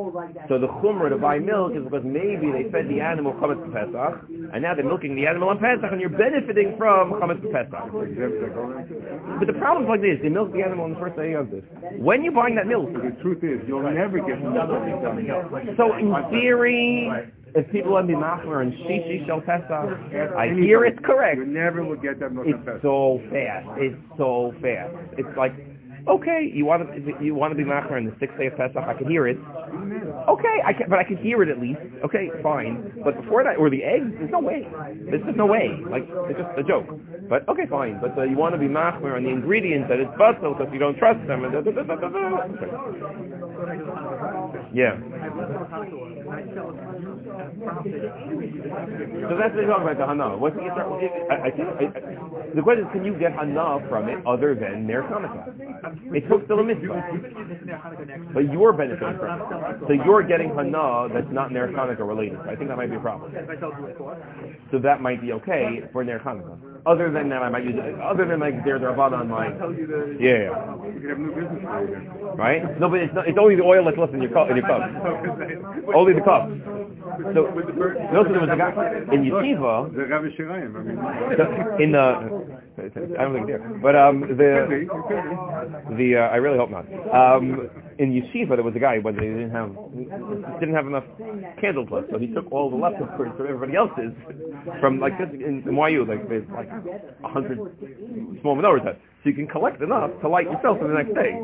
[0.47, 4.29] So the chumrah to buy milk is because maybe they fed the animal chametz Pesach,
[4.53, 7.89] and now they're milking the animal on Pesach, and you're benefiting from chametz Pesach.
[7.89, 9.39] Exhibits that go into it.
[9.41, 11.49] But the problem is like this: they milk the animal on the first day of
[11.49, 11.65] this.
[11.97, 14.77] When you're buying that milk, The truth is, you'll never get another.
[15.77, 17.09] So in theory,
[17.55, 19.71] if people want to be machmer and shishi shel Pesach,
[20.37, 21.37] I hear it's correct.
[21.37, 23.67] You never will get that milk on It's so fast.
[23.81, 24.93] It's so fast.
[25.17, 25.53] It's like,
[26.09, 28.77] okay, you want to you want to be machmer on the sixth day of Pesach.
[28.77, 29.37] I can hear it.
[30.27, 31.79] Okay, I can, but I can hear it at least.
[32.03, 32.91] Okay, fine.
[33.03, 34.67] But before that, or the eggs, there's no way.
[35.09, 35.71] There's just no way.
[35.89, 36.87] Like it's just a joke.
[37.29, 37.99] But okay, fine.
[38.01, 40.79] But uh, you want to be machmer on the ingredients that it's bustle because you
[40.79, 41.43] don't trust them.
[41.43, 42.47] And da, da, da, da, da, da.
[44.73, 44.95] Yeah.
[49.27, 50.37] So that's what they talk about the hana.
[50.37, 52.26] What's the I, I think I, I,
[52.57, 55.45] the question is, can you get hana from it other than ner Hanukkah?
[56.09, 57.05] It took still a mitzvah,
[58.33, 59.77] but you're benefiting from it.
[59.85, 62.39] So you're getting hana that's not ner Hanukkah related.
[62.49, 63.31] I think that might be a problem.
[64.71, 66.57] So that might be okay for ner Hanukkah.
[66.87, 67.99] Other than that, I might use it.
[68.01, 69.53] Other than like there's a on my
[70.17, 72.37] yeah, yeah, You could have new business for you then.
[72.37, 72.79] right.
[72.79, 74.49] No, but it's not, it's only the oil that's left in your cup.
[74.49, 74.81] In your cup,
[75.93, 76.49] only the cup.
[77.33, 77.49] So
[78.13, 78.71] notice there was a guy
[79.11, 79.93] in yeshiva.
[79.95, 80.97] The Rabbi Shirayim, I mean.
[81.35, 81.43] So,
[81.83, 82.46] in the,
[82.77, 85.95] I don't think there, but um, the it could be.
[85.97, 86.85] the uh, I really hope not.
[87.13, 89.69] Um, in yeshiva, there was a guy when they didn't have
[90.59, 91.05] didn't have enough
[91.59, 94.13] candles left, so he took all the leftovers from everybody else's
[94.79, 97.57] from like this in, in YU, like there's like a hundred
[98.41, 101.39] small menorahs, so you can collect enough to light yourself for the next day.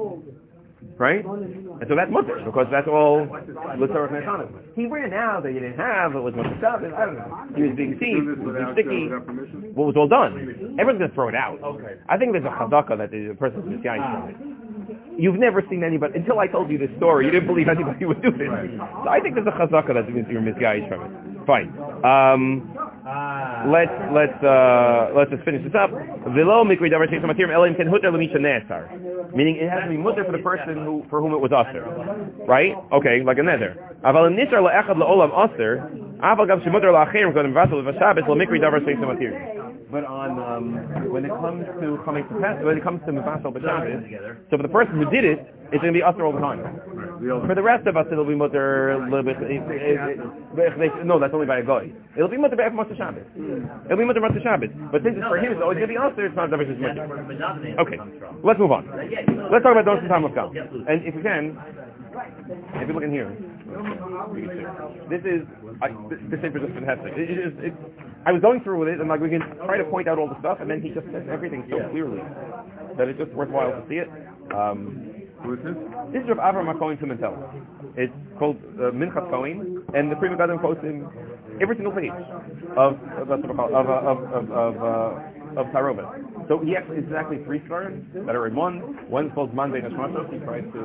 [0.98, 1.26] Right?
[1.26, 3.26] And so that's mutter, because that's all
[3.82, 4.48] Litzarach Nechana.
[4.76, 7.28] He ran out that he didn't have, it was Shabbos, I don't know.
[7.58, 9.10] He was being seized, this was being sticky.
[9.74, 10.38] What was all done?
[10.78, 11.58] Everyone's going to throw it out.
[12.08, 14.38] I think there's a chazaka that the person's misguided from it.
[15.18, 18.22] You've never seen anybody, until I told you this story, you didn't believe anybody would
[18.22, 18.50] do this.
[19.04, 21.12] So I think there's a chazaka that you're misguided from it.
[21.46, 21.74] Fine.
[22.06, 22.70] Um.
[23.04, 25.92] Let's let's uh, let's just finish this up.
[25.92, 26.08] Meaning
[29.60, 31.84] it has to be mutter for the person who for whom it was usher,
[32.48, 32.74] right?
[32.94, 33.76] Okay, like a neder.
[34.04, 35.84] Aval la'olam usher.
[36.24, 38.80] Aval gam v'shabes lo mikri davar.
[39.94, 40.66] But on um,
[41.14, 44.66] when it comes to coming to Pes- when it comes to Mefasal B'Shabbos, so for
[44.66, 45.38] the person who did it,
[45.70, 46.66] it's going to be usher all the time.
[47.46, 49.38] For the rest of us, it'll be mutter a little bit.
[49.38, 49.98] It, it,
[50.58, 51.94] it, no, that's only by a guy.
[52.18, 53.22] It'll be mutter by Motzei Shabbos.
[53.38, 54.74] It'll be mutter Motzei Shabbos.
[54.90, 56.26] But since it's for him, it's always going to be usher.
[56.26, 57.98] It's not Davar Shishim That's the Benjamin Okay,
[58.42, 58.90] let's move on.
[58.98, 60.58] You Let's talk about Donos Time of God.
[60.58, 61.54] And if we can,
[62.82, 63.30] if you look in here,
[65.10, 65.42] this is
[65.82, 65.90] I,
[66.42, 67.14] paper is just fantastic.
[67.18, 67.54] It, it is.
[67.60, 67.74] It,
[68.26, 70.30] I was going through with it, and like we can try to point out all
[70.30, 72.22] the stuff, and then he just says everything so clearly
[72.98, 74.08] that it's just worthwhile to see it.
[74.54, 75.12] Um,
[75.44, 75.76] Who is this?
[76.14, 77.36] this is of Avram HaKohen Pimentel.
[77.98, 81.10] It's called uh, Minchas Kohen, and the Pri Megadim quotes him
[81.62, 82.16] every single page
[82.78, 86.48] of of of of of of, of, uh, of Tarovet.
[86.48, 87.94] So he actually actually three stars
[88.26, 89.10] that are in one.
[89.10, 90.32] One's called Monday Nashmashos.
[90.32, 90.82] He tries to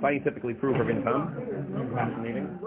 [0.00, 1.34] scientifically prove Rabbeinu Tam.
[1.72, 2.58] Fascinating.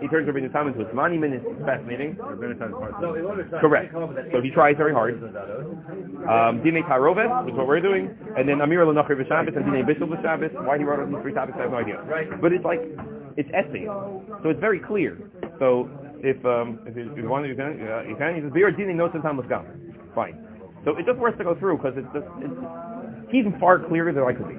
[0.00, 1.42] He turns Rabbeinu Tam into a Zmani minute.
[1.64, 2.16] Fascinating.
[2.18, 3.92] So in order to Correct.
[3.92, 5.20] come up with that So he tries very hard.
[5.22, 9.84] Um, Dine Tarovet, which is what we're doing, and then Amir Lanachri V'Shabbos and Dine
[9.84, 10.52] Bishul V'Shabbos.
[10.64, 12.00] Why he wrote on these three topics, I have no idea.
[12.40, 12.80] But it's like,
[13.36, 13.84] it's essay.
[14.42, 15.18] So it's very clear.
[15.58, 18.40] So if, um, if you, if you want to, you can, uh, you can, he
[18.40, 19.64] says, Be'er Dine Notes and Tam L'Skam.
[20.14, 20.40] Fine.
[20.84, 22.60] So it's just worth to go through because it's just, it's,
[23.30, 24.56] he's far clearer than I could be.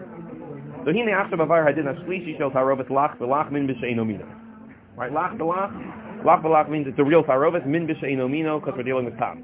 [0.85, 4.27] So hine achshav avar hadin hashlishi shel tarovet lach v'lach min b'she'eno mino.
[4.95, 5.73] Right, lach v'lach,
[6.23, 9.43] lach v'lach means it's a real tarovet, min b'she'eno mino, because we're dealing with tam.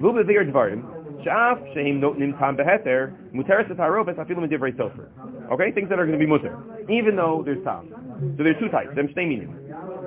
[0.00, 5.08] Vu b'vir dvarim, she'af she'im notnim tam beheter, muteres tarovet afilu medivrei sofer.
[5.50, 6.56] Okay, things that are going to be mutter,
[6.88, 7.90] even though there's tam.
[8.38, 9.52] So there's two types, them shtei meaning.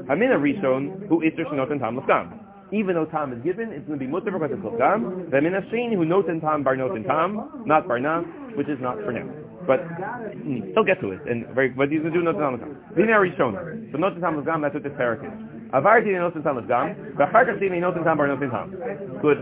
[0.07, 2.39] Hamina rishon, who iser shenoten tam l'skam.
[2.71, 5.27] Even though tam is given, it's going to be mutter because it's l'skam.
[5.29, 8.23] V'hamina sheni, who noten tam bar noten tam, not bar nas,
[8.55, 9.27] which is not for now.
[9.65, 12.55] But mm, he'll get to it, and very, but he's going to do noten tam
[12.55, 12.75] l'skam.
[12.95, 15.31] V'hine rishon, so noten tam l'skam, that's what this parak is.
[15.71, 18.75] Avar dine noten tam l'skam, v'achar כך dine noten tam bar noten tam.
[19.21, 19.39] Good.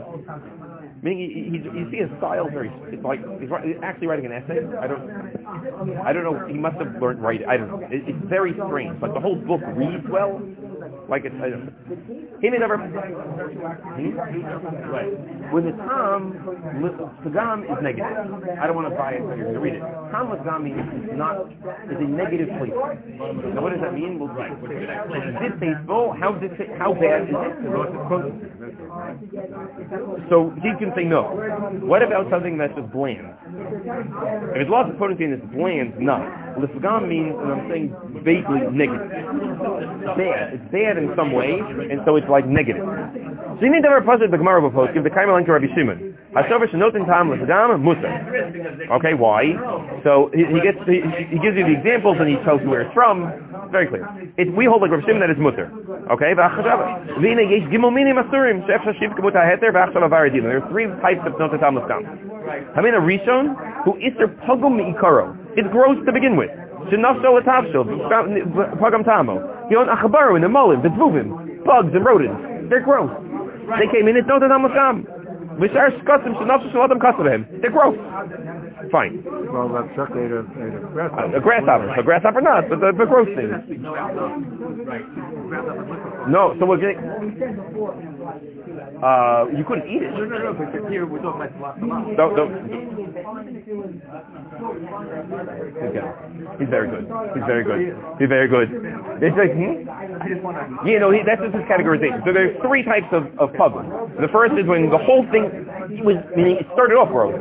[1.02, 4.38] Meaning, he, he, you see his style very, it's like, he's, he's actually writing an
[4.38, 4.62] essay.
[4.78, 5.02] I don't,
[6.06, 7.82] I don't know, he must have learned writing, I don't know.
[7.90, 9.02] It, it's very strange.
[9.02, 10.38] Like, the whole book reads well,
[11.12, 11.76] like it's, I don't know.
[12.40, 14.16] He may never, hmm?
[14.16, 15.12] Right.
[15.52, 16.40] When the Tom,
[17.28, 18.08] Pagam is negative.
[18.56, 19.84] I don't want to buy it, so you're to read it.
[20.16, 20.80] Tom Pagam means
[21.20, 21.52] not,
[21.92, 22.72] it's a negative place.
[22.72, 24.24] Now what does that mean?
[24.24, 24.56] We'll see.
[24.72, 26.16] Is this distasteful?
[26.16, 27.60] How, dis- how bad is it?
[30.32, 31.28] So he can say no.
[31.84, 33.36] What about something that's just bland?
[34.56, 36.24] If it's lost its potency and it's bland, no.
[36.56, 37.92] Lisgam means, and I'm saying
[38.24, 39.12] vaguely negative.
[40.16, 40.56] Bad.
[40.56, 42.86] It's bad in some way, and so it's like negative.
[42.86, 44.62] So you need to have a positive the Gemara
[44.94, 46.18] give the Kaimel to Rabbi Shimon.
[46.34, 48.10] Hashover shenotin tam musa.
[48.90, 49.54] Okay, why?
[50.04, 52.82] So he, he gets he, he gives you the examples and he tells you where
[52.88, 53.28] it's from.
[53.70, 54.08] Very clear.
[54.38, 55.70] It, we hold like Rabbi Shimon that it's mutter.
[56.10, 56.34] Okay.
[56.34, 56.56] There are
[60.72, 62.02] three types of notin tam lisgam.
[62.74, 65.36] Hamina rishon who iser pogum mi'ikaro.
[65.58, 66.50] It's gross to begin with.
[66.90, 67.86] Shenafsho l'tavsho
[68.80, 69.61] pogam tamo.
[69.70, 72.70] Yon in the molim, the dvuvim, bugs and rodents.
[72.70, 73.12] They're gross.
[73.80, 75.06] They came in, and it's notin tam lisgam.
[75.60, 77.46] V'shar shkasim shenafsho shalatam kasavim.
[77.62, 77.98] They're gross.
[78.92, 79.24] Fine.
[79.52, 80.44] Well, that's a, ate a
[80.92, 81.36] grasshopper.
[81.36, 81.90] A grasshopper.
[82.00, 83.52] A grasshopper not, but uh, the, the gross thing.
[86.32, 86.98] No, so we're getting...
[89.02, 90.14] Uh, you couldn't eat it.
[90.14, 91.80] No, no, no, because here we're talking about.
[91.82, 92.54] Don't, don't.
[95.82, 96.06] Okay.
[96.60, 97.10] He's very good.
[97.34, 97.98] He's very good.
[98.20, 98.70] He's very good.
[99.26, 100.88] It's like, hmm?
[100.88, 102.24] You know, he, that's just his categorization.
[102.26, 103.90] So there's three types of, of puzzles.
[104.22, 105.50] The first is when the whole thing
[106.06, 107.34] was, meaning it started off gross.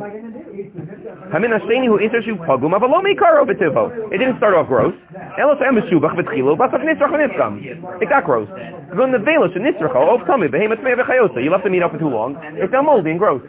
[1.31, 3.87] Hamin Hasheni who intershu pagum avalomi karo betivo.
[4.11, 4.93] It didn't start off gross.
[5.39, 8.01] Elos em meshubach v'tchilo basaf nisrach v'nitzcham.
[8.01, 8.49] It got gross.
[8.95, 11.41] Gun the velish and nisracha of tummy behemoth mei v'chayose.
[11.41, 12.35] You left the meat out for too long.
[12.59, 13.41] It's now moldy and gross.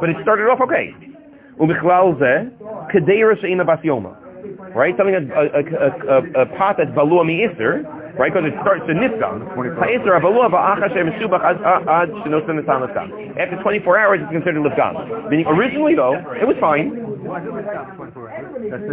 [0.00, 0.94] But it started off okay.
[1.60, 2.50] Umichlal zeh
[2.90, 3.78] kedera she'ina bas.
[4.74, 4.96] Right?
[4.96, 7.86] Something a, a, a, a pot that's balua mi iser.
[8.18, 8.34] Right?
[8.34, 9.46] Because it starts to nitzgam.
[9.54, 13.08] Ha'isr avalua ba'acha she'em meshubach ad ad shenosan nesan l'skam.
[13.38, 15.30] After 24 hours, it's considered lifgam.
[15.30, 16.90] Meaning, originally though, it was fine.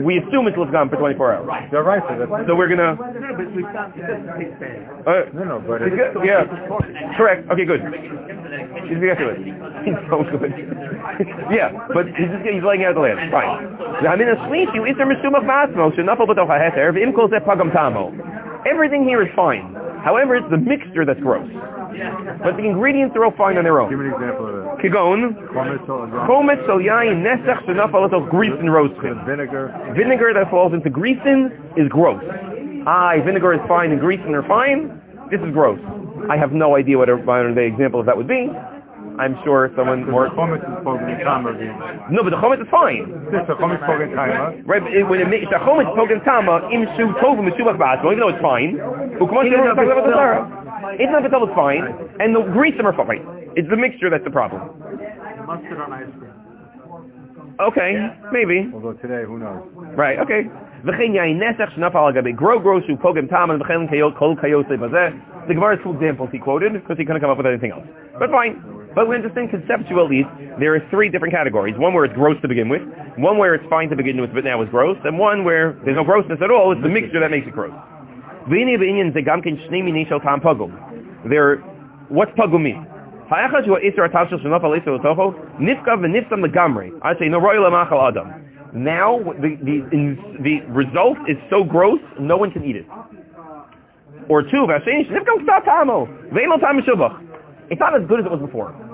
[0.06, 1.70] We assume it's lifgam for 24 hours.
[1.72, 2.94] You're right, so So we're gonna.
[2.94, 3.98] No, no, but we've got...
[3.98, 5.04] It doesn't take time.
[5.10, 5.98] Uh, no, no, but it's.
[6.22, 6.46] Yeah.
[7.18, 7.50] Correct.
[7.50, 7.82] Okay, good.
[8.86, 9.42] He's get to it.
[9.86, 10.54] He's so good.
[11.54, 13.18] yeah, but he's just he's laying out the land.
[13.32, 13.66] Fine.
[18.66, 19.26] Hamin asleep you iser mesumach masmo shenafel b'toch haheter v'im kol zeh pagam tamo.
[19.26, 19.76] Everything here is fine.
[20.04, 21.50] However, it's the mixture that's gross.
[22.44, 23.90] But the ingredients are all fine on their own.
[23.90, 24.78] Give me an example of that.
[24.84, 29.26] Kigon, Chometz or chometz shel yain nesach shenafal griesin roasting.
[29.26, 29.94] vinegar.
[29.96, 32.24] Vinegar that falls into griesin is gross.
[32.88, 35.02] Aye, vinegar is fine and griesin are fine.
[35.32, 35.80] This is gross.
[36.30, 38.50] I have no idea what a modern day example of that would be.
[39.19, 40.29] I'm sure someone more...
[40.31, 41.53] Chometz is spoken in Tama.
[42.11, 43.11] No, but the chometz is fine.
[43.33, 44.63] This is Chometz spoken in Tama.
[44.65, 48.13] Right, but it- when it makes the chometz pogen tama im shu tovu mishubach ba'asmo,
[48.13, 48.77] even though it's fine.
[49.21, 50.17] Ukmosh In and of talks about the itself.
[50.17, 50.97] Sarah.
[50.99, 51.85] It's not itself it's fine,
[52.21, 53.23] and the grease are fine.
[53.57, 54.63] It's the mixture that's the problem.
[55.47, 56.33] Mustard on ice cream.
[57.61, 57.93] Okay,
[58.33, 58.71] maybe.
[58.73, 59.63] Although today, who knows?
[59.97, 60.49] Right, okay.
[60.85, 63.81] וכן יין נסח שנפל על גבי גרו גרו שהוא פוגם טעם וכן
[64.17, 65.09] כל כיוצא בזה.
[65.47, 67.85] The Gemara's two examples he quoted because he couldn't come up with anything else.
[68.19, 68.55] But fine.
[68.96, 70.24] But we understand conceptually
[70.58, 71.76] there are three different categories.
[71.78, 72.82] One where it's gross to begin with,
[73.18, 75.98] one where it's fine to begin with but now it's gross, and one where there's
[75.98, 77.74] no grossness at all, it's the mixture that makes it gross.
[81.30, 81.58] There,
[82.08, 82.88] what's pagum mean?
[83.28, 83.42] I
[87.20, 87.40] say no
[88.08, 88.32] adam.
[88.74, 92.86] Now the, the, in, the result is so gross, no one can eat it.
[94.30, 94.68] Or two,
[96.84, 97.20] shubach.
[97.72, 98.85] It's not as good as it was before.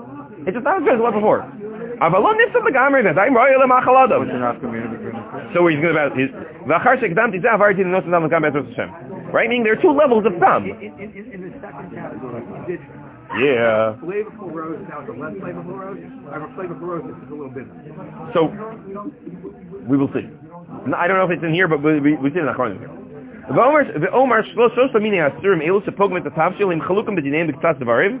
[0.46, 1.42] It's just not as good as it was before.
[5.54, 6.10] So he's going to...
[6.18, 6.30] his.
[9.32, 9.48] right?
[9.48, 10.66] Meaning there are two levels of thumb.
[10.66, 10.74] The
[13.38, 13.96] yeah.
[13.96, 14.06] The
[18.34, 18.50] So
[19.88, 20.28] we will see.
[20.86, 22.78] No, I don't know if it's in here, but we, we, we see it in
[22.78, 22.90] here.
[23.48, 24.44] The Omar, the Omar,
[25.00, 25.20] Meaning
[26.80, 27.16] Chalukim,
[27.80, 28.20] Devarim,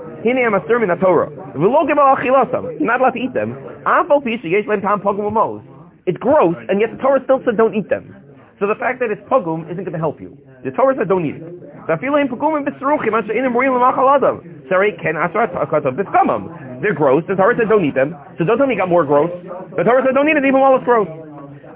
[0.23, 1.29] Hine am asur min ha-Torah.
[1.57, 2.77] V'lo gebal achilasam.
[2.77, 3.57] You're not allowed to eat them.
[3.85, 5.65] Afo pi sheyesh lem tam pogum v'moz.
[6.05, 8.15] It's gross, and yet the Torah still said don't eat them.
[8.59, 10.37] So the fact that it's pogum isn't going to help you.
[10.63, 11.43] The Torah said don't eat it.
[11.89, 14.41] Zafilim pogum v'bisruchim asher inim ruim l'machal.
[14.69, 16.81] Sarei ken asrat ha'katav b'skamam.
[16.81, 17.23] They're gross.
[17.27, 18.15] The Torah said don't eat them.
[18.37, 19.31] So don't tell me it got more gross.
[19.77, 21.09] The Torah said don't eat it even while it's gross.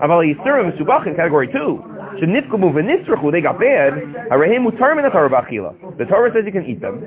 [0.02, 1.82] Aval yisurim subachin, category two.
[2.22, 3.94] Shenifkumu v'nisrachu, they got bad.
[4.32, 5.98] Atar b'achila.
[5.98, 7.02] The Torah says you can eat them.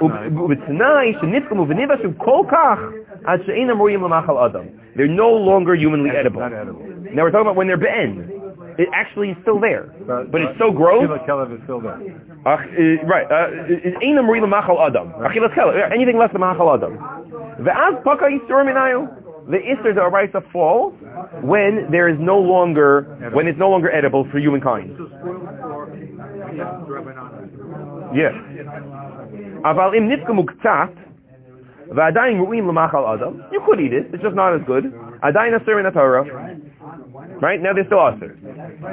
[0.00, 2.78] Ub'tnai shenifkumu v'nivashu kol kach
[3.26, 4.80] ad l'machal adam.
[4.96, 6.40] They're no longer humanly edible.
[6.40, 8.30] Now we're talking about when they're ben.
[8.78, 11.02] It actually is still there, but, but it's so gross.
[11.02, 11.10] Is
[11.64, 11.98] still there.
[12.46, 12.56] Uh,
[13.10, 13.26] right.
[13.26, 13.50] Uh,
[14.86, 15.12] adam.
[15.92, 16.94] Anything less than machal adam
[19.53, 20.91] The isser the right to fall
[21.41, 22.91] when there is no longer
[23.33, 24.95] when it's no longer edible for humankind.
[24.97, 25.95] So spoiled for
[26.59, 28.15] yes, Rabbanan.
[28.15, 28.33] Yeah.
[29.65, 30.89] אבל אם נפגמו קצת,
[31.89, 34.85] ועדיין ראויים למאכל אדם, you could eat it, it's just not as good,
[35.21, 36.21] עדיין אסור מן התורה.
[37.41, 37.61] Right?
[37.61, 38.29] Now they're still אסור.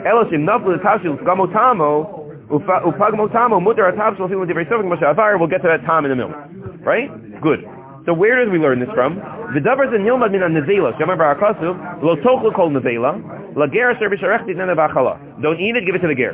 [0.06, 4.96] אלא שאם נפלו לתבשיל ופגמו טעמו, ופ- ופגמו טעמו, מותר התבשיל אפילו לדברי סופק כמו
[4.96, 6.36] שעבר, we'll get to that time in a minute.
[6.84, 7.40] Right?
[7.40, 7.73] Good.
[8.05, 9.15] So where did we learn this from?
[9.53, 10.93] The davar and yilmad min ha-nezela.
[10.93, 13.17] So remember our kasuv, lo tochel kol nezela,
[13.57, 15.17] la ger asher b'sharech titnen v'achala.
[15.41, 16.33] Don't eat it, give it to the ger.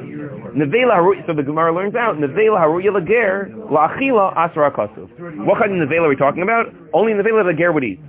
[0.52, 5.08] Nevela haruya, so the Gemara learns out, nevela haruya la ger, la achila asra kasuv.
[5.46, 6.68] What kind of nevela are we talking about?
[6.94, 8.02] Only nevela the ger would eat.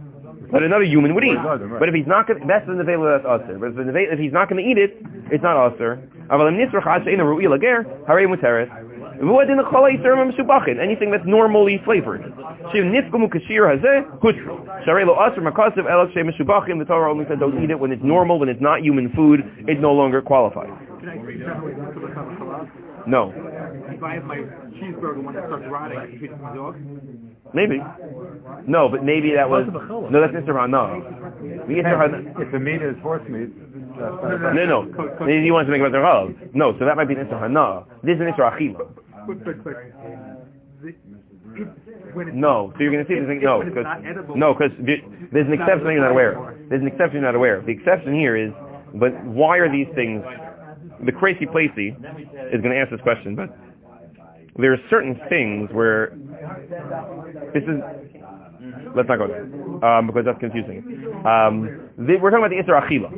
[0.51, 1.39] But another human would eat.
[1.79, 3.59] But if he's not going to, that's the nevela, that's aser.
[3.59, 4.99] But if, nevela, if he's not going to eat it,
[5.31, 6.03] it's not aser.
[6.29, 8.69] Aval im nisrach asher ina haruya la ger, harei muteres.
[9.23, 12.23] Anything that's normally flavored.
[16.79, 19.41] The Torah only said don't eat it when it's normal, when it's not human food,
[19.69, 20.71] it no longer qualifies.
[23.07, 23.33] No.
[23.89, 24.39] If I have my
[24.79, 26.77] cheeseburger when it starts rotting, it to my dog?
[27.55, 27.81] Maybe.
[28.67, 29.67] No, but maybe that was...
[30.11, 30.67] No, that's Israel.
[30.69, 31.03] No.
[31.45, 33.51] If the meat is horse meat,
[33.97, 34.83] no, no.
[35.27, 35.91] He wants to make a
[36.55, 37.85] No, so that might be an Isra Hana.
[38.03, 38.51] This is an Isra
[39.27, 39.35] the,
[40.85, 43.37] it, No, so you're going to see if- this.
[43.39, 43.87] if No, because
[44.35, 44.73] no, because
[45.33, 46.69] there's an exception you're not aware of.
[46.69, 47.67] There's an exception you're not aware of.
[47.67, 48.53] The exception here is,
[48.95, 50.23] but why are these things?
[51.05, 51.89] The Kreisi Pleisi
[52.55, 53.51] is going to ask this question, but
[54.57, 56.17] there are certain things where
[57.55, 57.81] this is.
[58.95, 59.43] Let's not go there
[59.85, 60.85] um, because that's confusing.
[61.27, 63.11] Um, the, we're talking about the Isra Achila.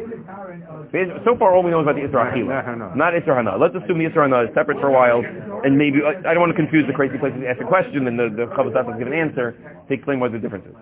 [1.24, 3.56] So far, all we know is about the Isra Achila, not Isra Hana.
[3.56, 5.22] Let's assume the Isra Hana is separate for a while,
[5.64, 8.18] and maybe I don't want to confuse the crazy places to ask a question and
[8.18, 9.56] the the Chavos Da'as give an answer
[9.88, 10.74] to explain what the difference is.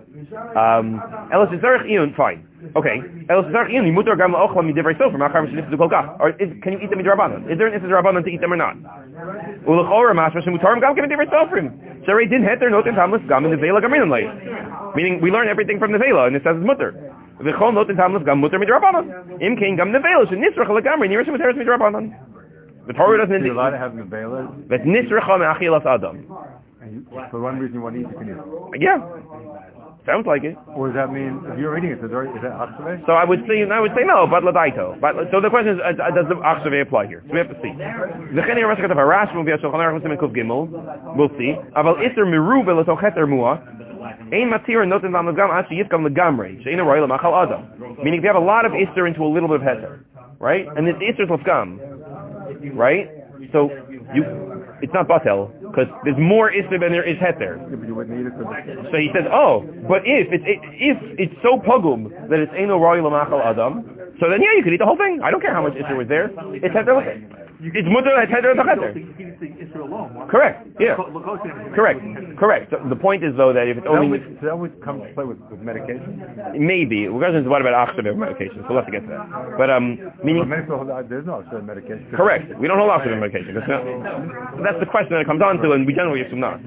[0.55, 0.99] Um,
[1.31, 2.47] Elas Yisarach Iyun, fine.
[2.75, 3.03] Okay.
[3.29, 6.19] Elas Yisarach Iyun, Yimutar Gam La'ochla Midivrei Sofer, Machar Mishnif Kol Kach.
[6.19, 7.51] Or is, can you eat them midrabanan?
[7.51, 8.75] Is there an Isra Rabbanan to eat them or not?
[9.67, 11.71] Ulachor Mashma Shemutarim Gam Kim Midivrei Soferim.
[12.07, 14.27] Sharei Din Heter Noten Tamlis Gam in the Vela Gaminan Lay.
[14.95, 16.93] Meaning we learn everything from the Vela, and it says it's mutter.
[17.39, 19.41] V'chol noten tamlis gam mutter midrabanan.
[19.41, 22.13] Im kein gam nevela shenisrach legamri nirah shemuteres midrabanan.
[22.87, 23.55] The Torah doesn't indicate.
[23.55, 26.27] allowed to have nevela, But nisracha me'achilas adam.
[27.31, 28.81] for one reason you want to eat, can.
[28.81, 28.99] Yeah.
[30.05, 30.59] Sounds like it.
[30.75, 33.07] Or does that mean, if you're eating it, is, that achsave?
[33.07, 34.99] So I would say, I would say no, but ladaito.
[34.99, 37.23] But so the question is, uh, uh, does the achsave apply here?
[37.23, 37.71] So we have to see.
[37.71, 40.67] The cheni rashat of Arash will be a shulchan aruch kuf gimel.
[41.15, 41.55] We'll see.
[41.79, 43.63] Aval iser miru belatochet mua.
[44.03, 46.61] Ein matir noten vam legam ad sheyifkam legamrei.
[46.63, 47.67] Shein a royal machal adam.
[48.03, 49.99] Meaning if you have a lot of iser into a little bit of heter,
[50.39, 50.67] right?
[50.75, 51.79] And this iser is lefgam,
[52.75, 53.09] right?
[53.51, 53.69] So
[54.13, 54.23] you,
[54.81, 57.59] it's not batel because there's more iser than there is heter.
[57.71, 62.77] It So he says, oh, but if it's if it's so pugum that it's eno
[62.77, 63.83] royal machal adam,
[64.19, 65.21] so then yeah, you could eat the whole thing.
[65.23, 66.31] I don't care how much iser was there.
[66.55, 67.42] It's heter.
[67.63, 68.91] It's mutter it's heter the heter.
[68.91, 70.27] He can say Israel alone.
[70.27, 70.67] Correct.
[70.79, 70.99] Yeah.
[71.75, 72.03] Correct.
[72.35, 72.71] Correct.
[72.71, 75.07] So the point is though that if it's that only would, that would come to
[75.15, 76.19] play with, with medication.
[76.59, 78.59] maybe the question is what about achshav medication?
[78.67, 79.55] So we'll have to get to that.
[79.55, 80.67] But um, meaning many
[81.07, 82.07] there's no actual medication.
[82.11, 82.51] Correct.
[82.59, 83.53] We don't hold oxygen medication.
[83.53, 83.83] That's, not,
[84.63, 86.59] that's the question that it comes on to, and we generally assume not.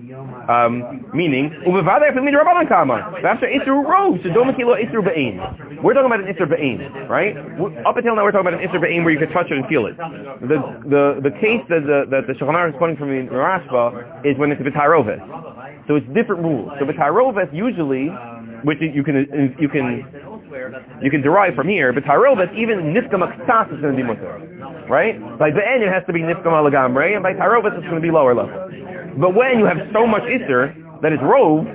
[0.46, 3.18] Um, meaning, ubevada if midrabanan kama.
[3.26, 5.02] After isru rose, so don't isru.
[5.82, 6.78] We're talking about an isru be'ain,
[7.08, 7.36] right?
[7.84, 9.66] Up until now, we're talking about an isru be'ain where you can touch it and
[9.66, 9.96] feel it.
[9.96, 14.38] The the the case that the that the Shulchan is quoting from in Rashba is
[14.38, 15.20] when it's b'tarovet.
[15.88, 16.70] So it's different rules.
[16.78, 18.10] So b'tarovet usually,
[18.64, 20.06] which you can you can
[21.02, 24.40] you can derive from here, but Tarovet, even Nifkam Aktas is going to be mutter.
[24.88, 25.18] Right?
[25.38, 28.10] By Be'en it has to be Nifkam Alagamre, and by Tarovet it's going to be
[28.10, 28.54] lower level.
[29.20, 30.72] But when you have so much Isser
[31.02, 31.66] that is Rove,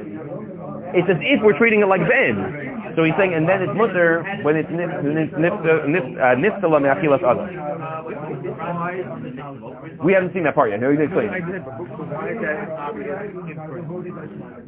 [0.93, 2.71] it's as if we're treating it like Be'en.
[2.95, 7.47] So he's saying, and then it's mutter when it's uh, uh, Niftala Me'achilas Adam.
[10.03, 10.79] We haven't seen that part yet.
[10.79, 11.31] No, you can explain.
[11.31, 12.33] Did, but why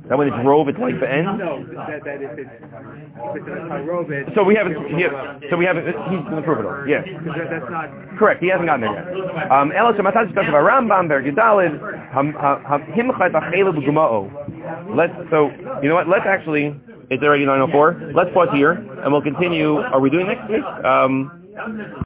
[0.10, 1.38] that when it's Rove, it's like Be'en?
[1.38, 6.24] No, that, that if it's, if it's So we haven't, yeah, so we haven't, he's
[6.28, 6.88] going to prove it all.
[6.88, 7.02] Yeah.
[7.50, 9.52] that's not, Correct, he hasn't gotten there yet.
[9.52, 11.80] Um, Ela Shematat Shtash of Rambam Ber Gedalid
[12.12, 14.96] Ham Ham Himchat Achela B'Gumao.
[14.96, 15.50] Let's so
[15.82, 16.08] you know what?
[16.08, 16.76] Let's actually
[17.10, 18.14] it's already 9:04.
[18.16, 19.78] Let's pause here and we'll continue.
[19.78, 20.64] Are we doing next week?
[20.64, 21.44] Um,